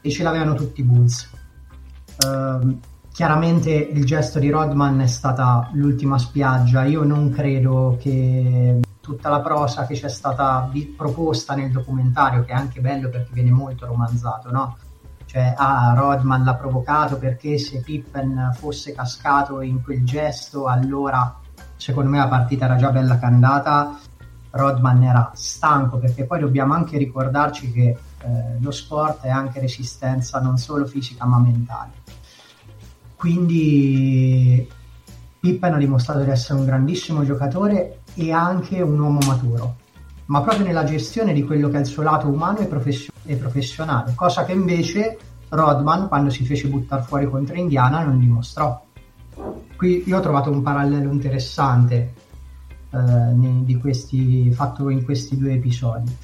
E 0.00 0.10
ce 0.10 0.24
l'avevano 0.24 0.54
tutti 0.54 0.80
i 0.80 0.84
Bulls. 0.84 1.30
Uh, 2.24 2.78
chiaramente 3.12 3.70
il 3.70 4.04
gesto 4.04 4.38
di 4.38 4.50
Rodman 4.50 5.00
è 5.00 5.06
stata 5.06 5.68
l'ultima 5.72 6.18
spiaggia. 6.18 6.84
Io 6.84 7.04
non 7.04 7.30
credo 7.30 7.98
che 8.00 8.80
tutta 9.00 9.28
la 9.28 9.40
prosa 9.40 9.86
che 9.86 9.94
c'è 9.94 10.08
stata 10.08 10.70
proposta 10.96 11.54
nel 11.54 11.70
documentario, 11.70 12.44
che 12.44 12.52
è 12.52 12.56
anche 12.56 12.80
bello 12.80 13.08
perché 13.10 13.30
viene 13.32 13.50
molto 13.50 13.86
romanzato, 13.86 14.50
no? 14.50 14.76
cioè 15.32 15.54
ah, 15.56 15.94
Rodman 15.96 16.44
l'ha 16.44 16.54
provocato 16.54 17.16
perché 17.16 17.56
se 17.58 17.80
Pippen 17.80 18.52
fosse 18.54 18.92
cascato 18.92 19.62
in 19.62 19.82
quel 19.82 20.04
gesto 20.04 20.66
allora 20.66 21.40
secondo 21.76 22.10
me 22.10 22.18
la 22.18 22.28
partita 22.28 22.66
era 22.66 22.76
già 22.76 22.90
bella 22.90 23.18
candata 23.18 23.98
Rodman 24.50 25.02
era 25.02 25.30
stanco 25.32 25.96
perché 25.96 26.26
poi 26.26 26.40
dobbiamo 26.40 26.74
anche 26.74 26.98
ricordarci 26.98 27.72
che 27.72 27.96
eh, 28.18 28.58
lo 28.60 28.70
sport 28.70 29.22
è 29.22 29.30
anche 29.30 29.58
resistenza 29.58 30.38
non 30.38 30.58
solo 30.58 30.84
fisica 30.84 31.24
ma 31.24 31.38
mentale 31.38 32.01
quindi 33.22 34.68
Pippen 35.38 35.74
ha 35.74 35.78
dimostrato 35.78 36.24
di 36.24 36.30
essere 36.30 36.58
un 36.58 36.64
grandissimo 36.64 37.24
giocatore 37.24 38.00
e 38.14 38.32
anche 38.32 38.80
un 38.80 38.98
uomo 38.98 39.20
maturo 39.24 39.76
ma 40.26 40.42
proprio 40.42 40.66
nella 40.66 40.82
gestione 40.82 41.32
di 41.32 41.44
quello 41.44 41.68
che 41.68 41.76
è 41.76 41.80
il 41.80 41.86
suo 41.86 42.02
lato 42.02 42.26
umano 42.26 42.58
e, 42.58 42.66
profession- 42.66 43.14
e 43.24 43.36
professionale, 43.36 44.14
cosa 44.16 44.44
che 44.44 44.50
invece 44.50 45.18
Rodman, 45.50 46.08
quando 46.08 46.30
si 46.30 46.44
fece 46.44 46.66
buttare 46.66 47.02
fuori 47.02 47.28
contro 47.28 47.54
Indiana, 47.54 48.02
non 48.02 48.18
dimostrò. 48.18 48.84
Qui 49.76 50.02
io 50.04 50.16
ho 50.16 50.20
trovato 50.20 50.50
un 50.50 50.62
parallelo 50.62 51.12
interessante 51.12 52.14
eh, 52.90 52.98
di 53.34 53.76
questi, 53.76 54.50
fatto 54.52 54.88
in 54.88 55.04
questi 55.04 55.36
due 55.36 55.52
episodi. 55.52 56.16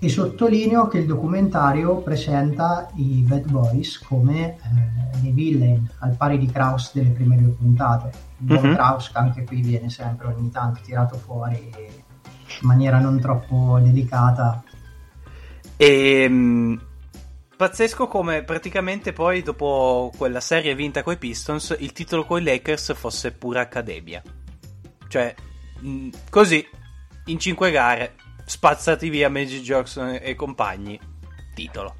E 0.00 0.08
sottolineo 0.08 0.86
che 0.86 0.98
il 0.98 1.06
documentario 1.06 1.96
presenta 1.96 2.88
i 2.94 3.24
Bad 3.26 3.50
Boys 3.50 3.98
come 3.98 4.56
eh, 4.56 5.18
dei 5.20 5.32
villain, 5.32 5.90
al 5.98 6.14
pari 6.14 6.38
di 6.38 6.46
Kraus 6.46 6.92
delle 6.94 7.10
prime 7.10 7.36
due 7.36 7.50
puntate. 7.50 8.12
Il 8.46 8.52
mm-hmm. 8.52 8.74
Kraus 8.74 9.10
che 9.10 9.18
anche 9.18 9.44
qui 9.44 9.60
viene 9.60 9.90
sempre 9.90 10.28
ogni 10.28 10.50
tanto 10.52 10.80
tirato 10.84 11.16
fuori 11.16 11.72
in 11.74 12.66
maniera 12.66 13.00
non 13.00 13.18
troppo 13.20 13.80
delicata. 13.82 14.62
E, 15.76 16.22
ehm, 16.22 16.80
pazzesco 17.56 18.06
come 18.06 18.44
praticamente 18.44 19.12
poi 19.12 19.42
dopo 19.42 20.12
quella 20.16 20.40
serie 20.40 20.76
vinta 20.76 21.02
coi 21.02 21.18
Pistons 21.18 21.76
il 21.80 21.92
titolo 21.92 22.24
con 22.24 22.40
i 22.40 22.44
Lakers 22.44 22.94
fosse 22.94 23.32
pura 23.32 23.62
accademia. 23.62 24.22
Cioè, 25.08 25.34
mh, 25.80 26.08
così, 26.30 26.64
in 27.26 27.38
cinque 27.40 27.72
gare, 27.72 28.14
spazzati 28.48 29.10
via 29.10 29.28
Magic 29.28 29.62
Johnson 29.62 30.18
e 30.20 30.34
compagni, 30.34 30.98
titolo. 31.54 31.94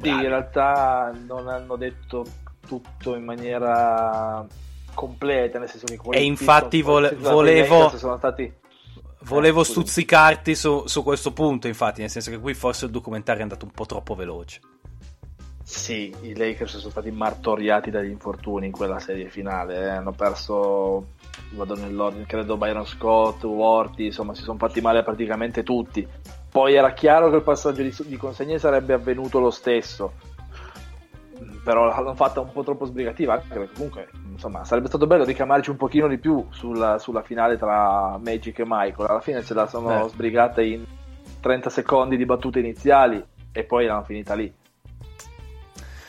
Sì, 0.00 0.08
in 0.08 0.22
realtà 0.22 1.12
non 1.26 1.48
hanno 1.48 1.76
detto 1.76 2.24
tutto 2.66 3.14
in 3.14 3.24
maniera 3.24 4.46
completa, 4.94 5.58
nel 5.58 5.68
senso 5.68 5.86
che 5.86 5.98
E 6.10 6.24
infatti 6.24 6.80
vole- 6.80 7.14
volevo... 7.14 7.96
Sono 7.96 8.16
stati 8.16 8.58
Volevo 9.24 9.60
eh, 9.60 9.64
stuzzicarti 9.64 10.54
su, 10.54 10.86
su, 10.86 11.02
questo 11.02 11.32
punto, 11.32 11.66
infatti, 11.66 12.00
nel 12.00 12.08
senso 12.08 12.30
che 12.30 12.38
qui 12.38 12.54
forse 12.54 12.86
il 12.86 12.90
documentario 12.90 13.40
è 13.40 13.42
andato 13.42 13.66
un 13.66 13.70
po' 13.70 13.84
troppo 13.84 14.14
veloce. 14.14 14.60
Sì, 15.70 16.12
i 16.22 16.36
Lakers 16.36 16.78
sono 16.78 16.90
stati 16.90 17.12
martoriati 17.12 17.92
dagli 17.92 18.10
infortuni 18.10 18.66
in 18.66 18.72
quella 18.72 18.98
serie 18.98 19.28
finale. 19.28 19.76
Eh. 19.76 19.88
Hanno 19.88 20.10
perso, 20.10 21.10
vado 21.50 21.76
nell'ordine, 21.76 22.26
credo 22.26 22.56
Byron 22.56 22.84
Scott, 22.84 23.44
Worthy, 23.44 24.06
insomma, 24.06 24.34
si 24.34 24.42
sono 24.42 24.58
fatti 24.58 24.80
male 24.80 25.04
praticamente 25.04 25.62
tutti. 25.62 26.04
Poi 26.50 26.74
era 26.74 26.92
chiaro 26.92 27.30
che 27.30 27.36
il 27.36 27.42
passaggio 27.42 27.82
di, 27.82 27.94
di 28.04 28.16
consegne 28.16 28.58
sarebbe 28.58 28.94
avvenuto 28.94 29.38
lo 29.38 29.50
stesso 29.50 30.12
però 31.62 31.86
l'hanno 31.86 32.14
fatta 32.14 32.40
un 32.40 32.50
po' 32.52 32.62
troppo 32.62 32.84
sbrigativa 32.86 33.34
anche 33.34 33.46
perché 33.48 33.74
comunque 33.74 34.08
insomma 34.30 34.64
sarebbe 34.64 34.88
stato 34.88 35.06
bello 35.06 35.24
ricamarci 35.24 35.70
un 35.70 35.76
pochino 35.76 36.08
di 36.08 36.18
più 36.18 36.46
sulla, 36.50 36.98
sulla 36.98 37.22
finale 37.22 37.58
tra 37.58 38.18
Magic 38.18 38.58
e 38.58 38.64
Michael 38.66 39.08
alla 39.08 39.20
fine 39.20 39.42
ce 39.42 39.54
la 39.54 39.66
sono 39.66 40.06
eh. 40.06 40.08
sbrigate 40.08 40.64
in 40.64 40.84
30 41.40 41.70
secondi 41.70 42.16
di 42.16 42.24
battute 42.24 42.58
iniziali 42.60 43.22
e 43.52 43.64
poi 43.64 43.86
l'hanno 43.86 44.04
finita 44.04 44.34
lì 44.34 44.52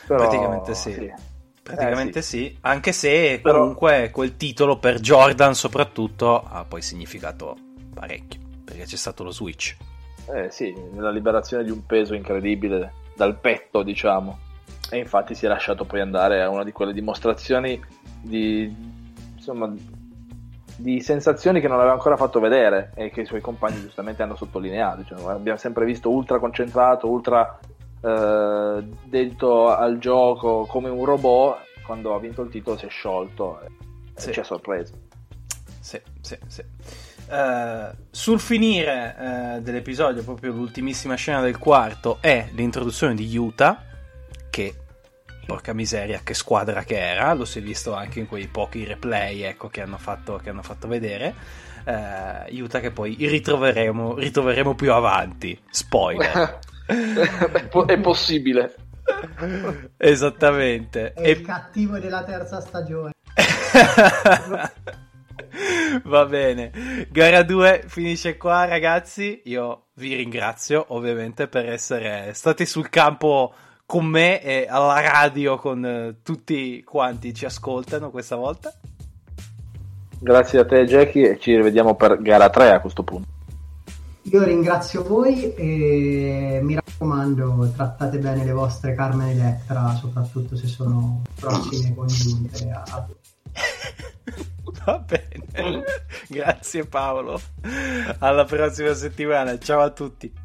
però, 0.06 0.20
praticamente 0.20 0.74
sì, 0.74 0.92
sì. 0.92 1.12
praticamente 1.62 2.18
eh, 2.18 2.22
sì. 2.22 2.38
sì. 2.38 2.58
anche 2.62 2.92
se 2.92 3.40
comunque 3.42 3.90
però... 3.92 4.10
quel 4.10 4.36
titolo 4.36 4.78
per 4.78 5.00
Jordan 5.00 5.54
soprattutto 5.54 6.42
ha 6.42 6.64
poi 6.64 6.82
significato 6.82 7.56
parecchio 7.94 8.40
perché 8.64 8.84
c'è 8.84 8.96
stato 8.96 9.22
lo 9.24 9.30
switch 9.30 9.76
eh 10.32 10.50
sì, 10.50 10.72
nella 10.92 11.10
liberazione 11.10 11.64
di 11.64 11.70
un 11.70 11.84
peso 11.84 12.14
incredibile 12.14 12.92
dal 13.14 13.38
petto 13.38 13.82
diciamo 13.82 14.38
e 14.92 14.98
infatti 14.98 15.34
si 15.34 15.46
è 15.46 15.48
lasciato 15.48 15.86
poi 15.86 16.00
andare 16.00 16.42
a 16.42 16.50
una 16.50 16.64
di 16.64 16.72
quelle 16.72 16.92
dimostrazioni 16.92 17.80
di, 18.20 18.74
insomma, 19.34 19.72
di 20.76 21.00
sensazioni 21.00 21.60
che 21.62 21.68
non 21.68 21.78
aveva 21.78 21.94
ancora 21.94 22.18
fatto 22.18 22.40
vedere 22.40 22.92
e 22.94 23.10
che 23.10 23.22
i 23.22 23.24
suoi 23.24 23.40
compagni 23.40 23.80
giustamente 23.80 24.22
hanno 24.22 24.36
sottolineato. 24.36 25.04
Cioè, 25.04 25.32
abbiamo 25.32 25.56
sempre 25.56 25.86
visto 25.86 26.10
ultra 26.10 26.38
concentrato, 26.38 27.08
ultra 27.08 27.58
eh, 28.02 28.84
dentro 29.04 29.74
al 29.74 29.98
gioco 29.98 30.66
come 30.66 30.88
un 30.88 31.04
robot. 31.04 31.70
Quando 31.84 32.14
ha 32.14 32.20
vinto 32.20 32.42
il 32.42 32.50
titolo 32.50 32.76
si 32.76 32.86
è 32.86 32.88
sciolto 32.88 33.60
e 33.60 33.68
sì. 34.14 34.32
ci 34.32 34.40
ha 34.40 34.44
sorpreso. 34.44 34.92
Sì, 35.80 36.00
sì, 36.20 36.36
sì. 36.46 36.64
Uh, 37.28 37.94
sul 38.10 38.38
finire 38.38 39.16
uh, 39.18 39.60
dell'episodio, 39.62 40.22
proprio 40.22 40.52
l'ultimissima 40.52 41.14
scena 41.14 41.40
del 41.40 41.58
quarto 41.58 42.18
è 42.20 42.48
l'introduzione 42.52 43.14
di 43.14 43.36
Utah 43.36 43.82
che 44.50 44.74
porca 45.46 45.72
miseria, 45.72 46.20
che 46.22 46.34
squadra 46.34 46.84
che 46.84 46.98
era, 46.98 47.32
lo 47.32 47.44
si 47.44 47.58
è 47.58 47.62
visto 47.62 47.94
anche 47.94 48.20
in 48.20 48.26
quei 48.26 48.46
pochi 48.48 48.84
replay 48.84 49.42
ecco, 49.42 49.68
che, 49.68 49.80
hanno 49.80 49.98
fatto, 49.98 50.40
che 50.42 50.50
hanno 50.50 50.62
fatto 50.62 50.88
vedere. 50.88 51.34
Eh, 51.84 52.60
Utah 52.60 52.80
che 52.80 52.90
poi 52.90 53.16
ritroveremo, 53.18 54.14
ritroveremo 54.14 54.74
più 54.74 54.92
avanti. 54.92 55.58
Spoiler. 55.70 56.58
è 57.86 57.98
possibile. 58.00 58.74
Esattamente. 59.96 61.12
È 61.12 61.26
e... 61.26 61.30
il 61.30 61.40
cattivo 61.42 61.98
della 61.98 62.24
terza 62.24 62.60
stagione. 62.60 63.12
Va 66.04 66.24
bene, 66.24 67.06
gara 67.10 67.42
2 67.42 67.84
finisce 67.86 68.38
qua 68.38 68.64
ragazzi, 68.64 69.42
io 69.44 69.88
vi 69.94 70.14
ringrazio 70.14 70.86
ovviamente 70.88 71.46
per 71.46 71.68
essere 71.68 72.32
stati 72.32 72.64
sul 72.64 72.88
campo 72.88 73.52
con 73.84 74.06
me 74.06 74.42
e 74.42 74.66
alla 74.68 75.00
radio 75.00 75.56
con 75.56 75.84
eh, 75.84 76.16
tutti 76.22 76.82
quanti 76.82 77.34
ci 77.34 77.44
ascoltano 77.44 78.10
questa 78.10 78.36
volta. 78.36 78.72
Grazie 80.18 80.60
a 80.60 80.64
te 80.64 80.84
Jackie 80.86 81.32
e 81.32 81.38
ci 81.38 81.54
rivediamo 81.54 81.94
per 81.96 82.22
gara 82.22 82.48
3 82.48 82.70
a 82.70 82.80
questo 82.80 83.02
punto. 83.02 83.28
Io 84.24 84.42
ringrazio 84.44 85.02
voi 85.02 85.52
e 85.54 86.60
mi 86.62 86.74
raccomando 86.74 87.70
trattate 87.74 88.18
bene 88.18 88.44
le 88.44 88.52
vostre 88.52 88.94
Carmen 88.94 89.28
Electra, 89.28 89.94
soprattutto 89.96 90.56
se 90.56 90.68
sono 90.68 91.22
prossime 91.34 91.94
congiunte 91.94 92.70
a... 92.70 93.06
Va 94.84 94.98
bene. 94.98 95.84
Grazie 96.28 96.86
Paolo. 96.86 97.40
Alla 98.18 98.44
prossima 98.44 98.94
settimana. 98.94 99.58
Ciao 99.58 99.80
a 99.80 99.90
tutti. 99.90 100.41